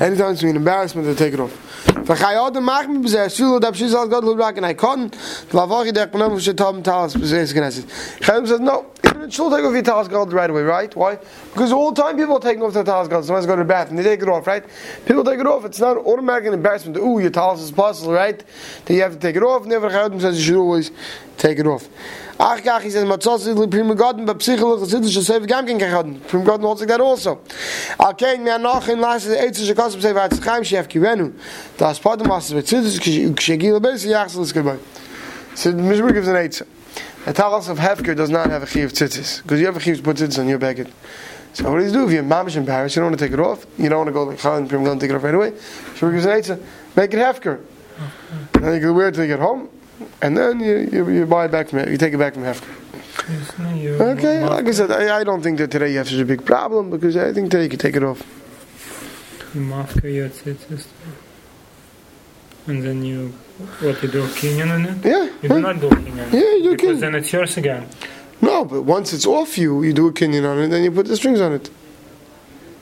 Anytime 0.00 0.32
it's 0.32 0.42
an 0.42 0.56
embarrassment, 0.56 1.06
they 1.06 1.14
take 1.14 1.34
it 1.34 1.40
off. 1.40 1.63
V'chayot 1.94 2.62
mach 2.62 2.88
mi 2.88 2.98
b'zeh 2.98 3.34
shul 3.34 3.60
da 3.60 3.70
pshis 3.70 3.94
al 3.94 4.08
god 4.08 4.24
lubrak 4.24 4.56
and 4.56 4.66
I 4.66 4.74
couldn't. 4.74 5.12
V'avochi 5.50 5.92
dek 5.92 6.10
pnam 6.10 6.32
v'shetam 6.36 6.82
talas 6.82 7.14
b'zeh 7.14 7.52
knesset. 7.54 7.86
Chaim 8.22 8.46
says 8.46 8.60
no. 8.60 8.86
In 9.24 9.30
shul 9.30 9.50
take 9.50 9.64
off 9.64 9.72
your 9.72 9.82
talas 9.82 10.10
god 10.10 10.34
right 10.34 10.50
away, 10.50 10.60
right? 10.60 10.94
Why? 10.94 11.16
Because 11.54 11.72
all 11.72 11.92
the 11.92 12.02
time 12.02 12.18
people 12.18 12.36
are 12.36 12.40
taking 12.40 12.62
off 12.62 12.74
their 12.74 12.84
talas 12.84 13.08
god. 13.08 13.24
Somebody's 13.24 13.46
going 13.46 13.56
to 13.56 13.64
the 13.64 13.68
bathroom, 13.68 13.96
they 13.96 14.02
take 14.02 14.20
it 14.20 14.28
off, 14.28 14.46
right? 14.46 14.62
People 15.06 15.24
take 15.24 15.40
it 15.40 15.46
off. 15.46 15.64
It's 15.64 15.80
not 15.80 15.96
automatic 15.96 16.52
embarrassment. 16.52 16.98
Ooh, 16.98 17.18
your 17.20 17.30
talas 17.30 17.60
is 17.60 17.70
possible, 17.72 18.12
right? 18.12 18.44
Then 18.84 18.98
you 18.98 19.02
have 19.02 19.14
to 19.14 19.18
take 19.18 19.36
it 19.36 19.42
off. 19.42 19.64
Never 19.64 19.88
Chaim 19.88 20.20
says 20.20 20.36
you 20.38 20.44
should 20.44 20.60
always 20.60 20.90
take 21.38 21.58
it 21.58 21.66
off. 21.66 21.88
Ach 22.38 22.60
kach, 22.62 22.82
he 22.82 22.90
says, 22.90 23.04
matzos 23.04 23.46
is 23.46 23.66
prima 23.68 23.94
godin, 23.94 24.26
but 24.26 24.42
psychological 24.42 25.00
chassidus 25.00 25.12
should 25.14 25.24
save 25.24 25.46
gam 25.46 25.66
ken 25.66 25.78
kachadin. 25.78 26.20
Prima 26.28 26.44
godin 26.44 26.66
holds 26.66 26.82
like 26.82 26.88
that 26.88 27.00
also. 27.00 27.36
The 27.96 28.12
kirenu. 30.92 31.32
Yachsel 34.04 34.40
is. 34.42 34.52
So 35.54 35.70
the 35.70 35.82
Mishmur 35.82 36.12
gives 36.12 36.28
an. 36.28 36.66
The 37.24 37.32
talas 37.32 37.68
of 37.68 37.78
Hefker 37.78 38.14
does 38.16 38.30
not 38.30 38.50
have 38.50 38.62
a 38.62 38.66
chiv 38.66 38.92
tzitzis 38.92 39.42
because 39.42 39.60
you 39.60 39.66
have 39.66 39.76
a 39.76 39.80
chiv 39.80 39.98
to 39.98 40.02
put 40.02 40.16
tzitzis 40.16 40.38
on 40.38 40.48
your 40.48 40.58
baggage. 40.58 40.88
So 41.54 41.70
what 41.70 41.78
do 41.78 41.86
you 41.86 41.92
do 41.92 42.06
if 42.06 42.12
you're 42.12 42.22
mamish 42.22 42.56
in 42.56 42.66
Paris? 42.66 42.94
You 42.96 43.00
don't 43.00 43.10
want 43.10 43.18
to 43.18 43.24
take 43.24 43.32
it 43.32 43.40
off. 43.40 43.64
You 43.78 43.88
don't 43.88 43.98
want 43.98 44.08
to 44.08 44.12
go 44.12 44.24
like 44.24 44.38
Chan 44.38 44.68
Prim 44.68 44.86
and 44.86 45.00
take 45.00 45.10
it 45.10 45.16
off 45.16 45.22
right 45.22 45.34
away. 45.34 45.52
So 45.96 46.08
an 46.08 46.16
eight. 46.16 46.48
Make 46.96 47.14
it 47.14 47.18
Hefker. 47.18 47.60
And 48.54 48.64
then 48.64 48.74
you 48.74 48.80
can 48.80 48.94
wear 48.94 49.08
it 49.08 49.14
till 49.14 49.24
you 49.24 49.28
get 49.28 49.38
home 49.38 49.68
and 50.22 50.36
then 50.36 50.60
you, 50.60 50.88
you, 50.90 51.10
you 51.10 51.26
buy 51.26 51.46
it 51.46 51.52
back 51.52 51.68
from 51.68 51.80
you 51.90 51.96
take 51.96 52.14
it 52.14 52.18
back 52.18 52.34
from 52.34 52.42
Hefker. 52.42 52.74
Okay, 54.00 54.44
like 54.44 54.66
I 54.66 54.70
said, 54.72 54.90
I, 54.90 55.20
I, 55.20 55.24
don't 55.24 55.42
think 55.42 55.58
that 55.58 55.70
today 55.70 55.92
you 55.92 55.98
have 55.98 56.08
such 56.08 56.18
a 56.18 56.24
big 56.24 56.44
problem 56.44 56.90
because 56.90 57.16
I 57.16 57.32
think 57.32 57.50
today 57.50 57.64
you 57.64 57.68
can 57.70 57.78
take 57.78 57.96
it 57.96 58.02
off. 58.02 58.22
And 62.66 62.82
then 62.82 63.04
you, 63.04 63.32
what 63.58 64.02
you 64.02 64.08
do, 64.08 64.24
a 64.24 64.28
kinyan 64.28 64.70
on 64.72 64.84
it? 64.86 65.04
Yeah. 65.04 65.28
You 65.42 65.48
do 65.48 65.60
not 65.60 65.80
do 65.80 65.86
a 65.88 65.90
kinyan. 65.90 66.32
Yeah, 66.32 66.40
you 66.40 66.62
do 66.62 66.70
Because 66.76 66.96
kinyan. 66.98 67.00
then 67.00 67.14
it's 67.14 67.32
yours 67.32 67.56
again. 67.56 67.86
No, 68.40 68.64
but 68.64 68.82
once 68.82 69.12
it's 69.12 69.26
off 69.26 69.56
you, 69.56 69.82
you 69.82 69.92
do 69.92 70.08
a 70.08 70.12
kinyan 70.12 70.44
on 70.48 70.58
it, 70.58 70.68
then 70.68 70.82
you 70.82 70.90
put 70.90 71.06
the 71.06 71.16
strings 71.16 71.40
on 71.40 71.52
it. 71.52 71.70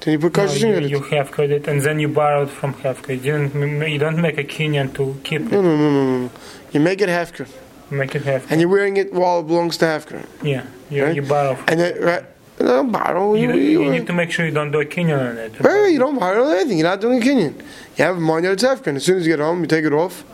Then 0.00 0.12
you 0.12 0.18
put 0.18 0.36
No, 0.36 0.46
string 0.48 0.70
you, 0.72 0.76
on 0.78 0.84
it. 0.84 0.90
you 0.90 1.00
have 1.00 1.30
credit 1.30 1.68
and 1.68 1.80
then 1.82 2.00
you 2.00 2.08
borrowed 2.08 2.50
from 2.50 2.74
Hefka. 2.74 3.10
You, 3.10 3.16
didn't, 3.20 3.88
you 3.88 3.98
don't 3.98 4.16
make 4.20 4.38
a 4.38 4.44
kinyan 4.44 4.92
to 4.94 5.16
keep 5.22 5.42
No, 5.42 5.60
it. 5.60 5.62
no, 5.62 5.76
no, 5.76 5.90
no, 5.90 6.18
no. 6.24 6.30
You 6.72 6.80
make 6.80 7.00
it 7.00 7.08
Hefker. 7.08 7.46
Make 7.90 8.14
it 8.14 8.22
Hefka. 8.22 8.46
And 8.50 8.60
you're 8.60 8.70
wearing 8.70 8.96
it 8.96 9.12
while 9.12 9.40
it 9.40 9.46
belongs 9.46 9.76
to 9.78 9.84
Hefker. 9.84 10.26
Yeah, 10.42 10.64
you, 10.90 11.04
Right? 11.04 11.14
you 11.14 11.22
borrow. 11.22 11.56
And 11.68 11.78
then, 11.78 12.00
right? 12.02 12.24
No, 12.58 12.82
borrow. 12.84 13.34
You, 13.34 13.48
You, 13.48 13.54
you, 13.54 13.84
you, 13.84 13.90
need 13.90 14.06
to 14.06 14.12
make 14.12 14.30
sure 14.30 14.44
you 14.46 14.52
don't 14.52 14.70
do 14.72 14.80
a 14.80 14.84
kinyan 14.84 15.30
on 15.30 15.36
it. 15.38 15.60
Right, 15.60 15.88
you 15.92 15.98
don't 15.98 16.18
borrow 16.18 16.48
anything. 16.48 16.78
You're 16.78 16.88
not 16.88 17.00
doing 17.00 17.22
a 17.22 17.24
kinyan. 17.24 17.58
You 17.96 18.04
have 18.04 18.18
mind 18.18 18.44
that 18.46 18.52
it's. 18.52 18.86
And 18.86 18.96
as 18.96 19.04
soon 19.04 19.18
as 19.18 19.26
you 19.26 19.32
get 19.34 19.40
home, 19.40 19.60
you 19.60 19.66
take 19.66 19.84
it 19.84 19.92
off. 19.92 20.24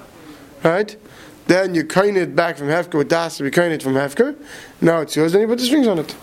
Right? 0.62 0.96
Then 1.46 1.74
you 1.74 1.84
coin 1.84 2.16
it 2.16 2.36
back 2.36 2.56
from 2.56 2.68
Hefker 2.68 2.98
with 2.98 3.08
Das 3.08 3.40
be 3.40 3.50
coin 3.50 3.72
it 3.72 3.82
from 3.82 3.94
Hefker. 3.94 4.36
Now 4.80 5.00
it's 5.00 5.16
yours, 5.16 5.32
then 5.32 5.40
you 5.42 5.46
put 5.46 5.58
the 5.58 5.64
strings 5.64 5.86
on 5.86 5.98
it. 5.98 6.14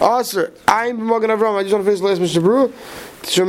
Also, 0.00 0.50
I'm 0.66 1.04
Magen 1.06 1.30
Avraham. 1.30 1.58
I 1.58 1.62
just 1.62 1.72
want 1.72 1.84
to 1.84 1.90
finish 1.90 2.00
the 2.00 2.06
last 2.06 2.20
Mr. 2.20 2.42
Brew. 2.42 2.72
Poshem 3.22 3.46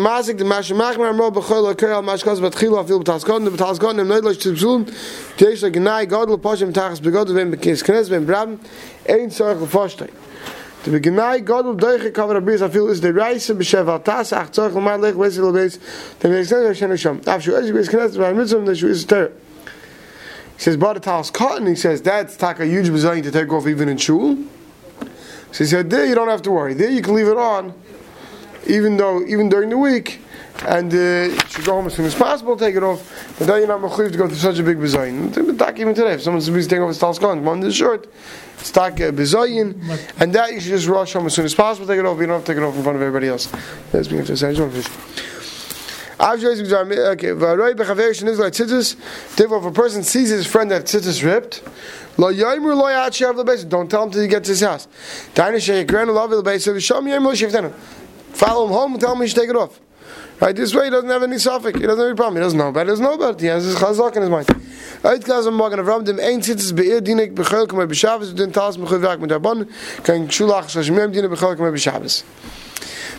Tachas 6.72 7.00
Begod 7.00 7.34
Vem 7.34 7.52
Bekis 7.52 7.84
Knes 7.84 8.08
Vem 8.08 8.26
Brabem 8.28 8.60
Ein 9.10 9.30
Deuche 11.76 12.12
Kavar 12.12 12.40
Abis 12.40 12.62
Afil 12.62 12.90
is 12.92 13.02
the 13.02 13.12
Reise 13.12 13.50
B'Shev 13.50 13.88
Al 13.88 14.00
Tas 14.00 14.32
Ach 14.32 14.52
Tzorach 14.52 14.76
L'Mar 14.76 15.00
Lech 15.00 15.16
Wesi 15.16 15.40
L'Beis 15.40 15.80
the 16.20 16.28
Meisner 16.28 16.68
Hashem 16.68 16.90
Hashem 16.92 17.22
Afshu 17.22 17.54
Ezi 17.54 17.72
Beis 17.72 17.90
Knes 17.90 18.16
V'Ar 18.16 18.36
Mitzvah 18.36 18.64
the 18.64 18.76
Shu 18.76 18.90
is 18.90 19.06
Ter 19.06 19.32
he 20.56 20.62
says 20.62 20.78
Bada 20.78 21.02
Talis 21.02 21.30
Cotton 21.30 21.68
he 21.68 21.76
says 21.76 22.02
that's 22.02 22.38
taka 22.38 22.66
huge 22.66 22.88
design 22.88 23.24
to 23.24 23.32
take 23.32 23.52
off 23.52 23.68
even 23.68 23.90
in 23.90 23.98
Shul 23.98 24.38
so 25.52 25.64
he 25.64 25.66
said 25.66 25.90
there 25.90 26.06
you 26.06 26.16
don't 26.16 26.30
have 26.30 26.42
to 26.44 26.52
worry 26.52 26.74
there 26.74 26.90
you 26.90 27.02
can 27.02 27.16
leave 27.16 27.28
it 27.28 27.38
on 27.38 27.74
even 28.68 28.98
though 28.98 29.24
even 29.26 29.50
during 29.50 29.70
the 29.70 29.78
week, 29.78 30.20
and 30.68 30.94
uh, 30.94 30.98
you 30.98 31.40
should 31.50 31.66
go 31.66 31.74
home 31.74 31.88
as 31.88 31.96
soon 31.96 32.06
as 32.06 32.16
possible, 32.16 32.56
take 32.56 32.76
it 32.76 32.84
off. 32.84 33.36
But 33.38 33.48
then 33.48 33.60
you're 33.60 33.68
not 33.68 33.82
mechuyev 33.82 34.12
to 34.12 34.18
go 34.18 34.28
through 34.28 34.38
such 34.38 34.60
a 34.60 34.64
big 34.64 34.78
bezayin. 34.78 35.58
Talk 35.58 35.80
even 35.80 35.94
today, 35.94 36.14
if 36.14 36.22
someone's 36.22 36.46
to 36.48 36.68
take 36.68 36.80
off 36.80 36.90
his 36.90 37.00
talskon, 37.00 37.42
one 37.42 37.64
is 37.64 37.76
short, 37.76 38.08
it's 38.60 38.72
talk 38.72 38.94
uh, 38.94 39.12
bezayin, 39.12 39.76
and 40.20 40.34
that 40.34 40.54
you 40.54 40.60
should 40.60 40.70
just 40.70 40.88
rush 40.88 41.14
home 41.14 41.26
as 41.26 41.34
soon 41.34 41.46
as 41.46 41.56
possible, 41.56 41.88
take 41.88 42.00
it 42.00 42.06
off. 42.06 42.20
You 42.20 42.28
don't 42.28 42.36
have 42.36 42.46
to 42.46 42.54
take 42.54 42.62
it 42.62 42.66
off 42.66 42.76
in 42.76 42.84
front 42.84 42.96
of 42.96 43.02
everybody 43.02 43.28
else. 43.28 43.52
That's 43.92 44.10
me. 44.10 44.20
I 44.20 44.24
just 44.24 44.44
want 44.44 44.74
to 44.74 44.82
finish. 44.82 44.88
Okay, 46.13 46.13
Varoy 46.13 46.13
bechaver 46.13 46.13
sheniz 46.13 46.13
like 46.13 46.13
tzitzis. 46.13 46.13
Therefore, 49.36 49.60
if 49.60 49.66
a 49.66 49.72
person 49.72 50.04
sees 50.04 50.30
his 50.30 50.48
friend 50.48 50.72
that 50.72 50.86
tzitzis 50.86 51.22
ripped. 51.22 51.62
Don't 53.70 53.90
tell 53.90 54.04
him 54.04 54.12
till 54.12 54.22
he 54.22 54.28
gets 54.30 54.48
his 54.48 54.62
house. 54.62 54.88
Follow 58.34 58.66
him 58.66 58.72
home 58.72 58.94
and 58.94 59.02
tell 59.02 59.14
him 59.14 59.22
he 59.22 59.28
should 59.28 59.36
take 59.38 59.50
it 59.50 59.56
off. 59.58 59.82
Right, 60.40 60.56
this 60.56 60.74
way 60.74 60.86
he 60.86 60.92
doesn't 60.92 61.10
have 61.10 61.24
any 61.24 61.38
suffix. 61.38 61.78
He 61.78 61.86
doesn't 61.86 62.00
have 62.00 62.08
any 62.08 62.16
problem. 62.16 62.36
He 62.36 62.42
doesn't 62.42 62.58
know 62.58 62.70
about 62.70 62.82
it. 62.82 62.86
He 62.86 62.92
doesn't 62.92 63.06
know 63.06 63.14
about 63.14 63.36
it. 63.36 63.42
He 63.42 63.48
has 63.48 63.66
his 63.66 63.76
chazak 63.76 64.16
in 64.16 64.22
his 64.22 64.32
mind. 64.32 64.48
Right, 65.04 65.22
class 65.24 65.46
of 65.46 65.54
Magen 65.54 65.80
Avraham, 65.80 66.06
dem 66.06 66.20
ein 66.20 66.40
be'ir 66.40 67.02
dinek 67.02 67.34
b'chol 67.36 67.68
k'mei 67.68 67.86
b'shabbos, 67.86 68.34
den 68.36 68.52
talas 68.52 68.78
m'chuy 68.78 69.00
v'ak 69.00 69.20
mit 69.20 69.30
kan 70.04 70.28
shulach 70.30 70.70
k'mei 71.58 71.72
b'shabbos. 71.74 72.24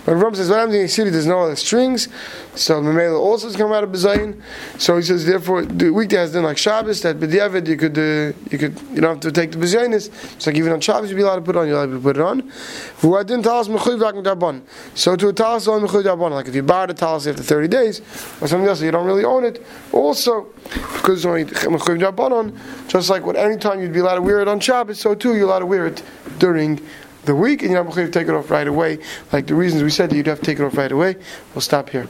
But 0.04 0.16
Ram 0.16 0.34
says, 0.34 0.50
what 0.50 0.58
happens 0.58 0.74
in 0.74 0.84
a 0.84 0.88
city, 0.88 1.10
there's 1.10 1.26
no 1.26 1.40
other 1.40 1.56
strings, 1.56 2.08
so 2.54 2.80
the 2.82 2.90
Mamela 2.90 3.18
also 3.18 3.48
is 3.48 3.56
coming 3.56 3.74
out 3.74 3.84
of 3.84 3.90
Bezayin. 3.90 4.40
So 4.78 4.96
he 4.96 5.02
says, 5.02 5.24
therefore, 5.24 5.64
the 5.64 5.90
weekday 5.90 6.16
has 6.16 6.32
done 6.32 6.44
like 6.44 6.58
Shabbos, 6.58 7.00
that 7.02 7.18
B'diavad, 7.18 7.66
you 7.66 7.76
could, 7.76 7.96
uh, 7.98 8.36
you 8.50 8.58
could, 8.58 8.78
you 8.92 9.00
don't 9.00 9.14
have 9.14 9.20
to 9.20 9.32
take 9.32 9.52
the 9.52 9.58
Bezayinis. 9.58 10.08
It's 10.34 10.46
like 10.46 10.56
even 10.56 10.72
on 10.72 10.80
Shabbos, 10.80 11.08
you'd 11.10 11.16
be 11.16 11.22
allowed 11.22 11.36
to 11.36 11.42
put 11.42 11.56
it 11.56 11.60
on, 11.60 11.68
you're 11.68 11.76
allowed 11.76 11.92
to 11.92 12.00
put 12.00 12.16
it 12.16 12.22
on. 12.22 12.42
Talas 13.00 13.68
mit. 13.68 14.62
So 14.94 15.16
to 15.16 15.28
a 15.28 15.32
talas 15.32 15.68
on 15.68 15.86
rabban, 15.86 16.30
like 16.30 16.48
if 16.48 16.54
you 16.54 16.62
borrowed 16.62 16.90
a 16.90 16.94
talas 16.94 17.26
after 17.26 17.42
30 17.42 17.68
days, 17.68 18.00
or 18.40 18.48
something 18.48 18.68
else, 18.68 18.82
you 18.82 18.90
don't 18.90 19.06
really 19.06 19.24
own 19.24 19.44
it, 19.44 19.64
also, 19.92 20.48
because 20.64 21.18
it's 21.18 21.24
only 21.24 21.44
m'chuy 21.44 21.98
rabban, 21.98 22.56
just 22.88 23.10
like 23.10 23.24
what 23.24 23.36
any 23.36 23.56
time 23.56 23.80
you'd 23.80 23.92
be 23.92 24.00
allowed 24.00 24.16
to 24.16 24.22
wear 24.22 24.40
it 24.40 24.48
on 24.48 24.60
Shabbos, 24.60 25.00
so 25.00 25.14
too, 25.14 25.34
you're 25.34 25.46
allowed 25.46 25.60
to 25.60 25.66
wear 25.66 25.86
it 25.86 26.02
during 26.38 26.80
the 27.24 27.34
week, 27.34 27.62
and 27.62 27.70
you're 27.72 27.82
not 27.82 27.94
going 27.94 28.06
to 28.06 28.12
take 28.12 28.28
it 28.28 28.34
off 28.34 28.50
right 28.50 28.66
away. 28.66 28.98
Like 29.32 29.46
the 29.46 29.54
reasons 29.54 29.82
we 29.82 29.90
said 29.90 30.10
that 30.10 30.16
you'd 30.16 30.26
have 30.26 30.40
to 30.40 30.44
take 30.44 30.58
it 30.58 30.64
off 30.64 30.76
right 30.76 30.92
away. 30.92 31.16
We'll 31.54 31.62
stop 31.62 31.90
here. 31.90 32.08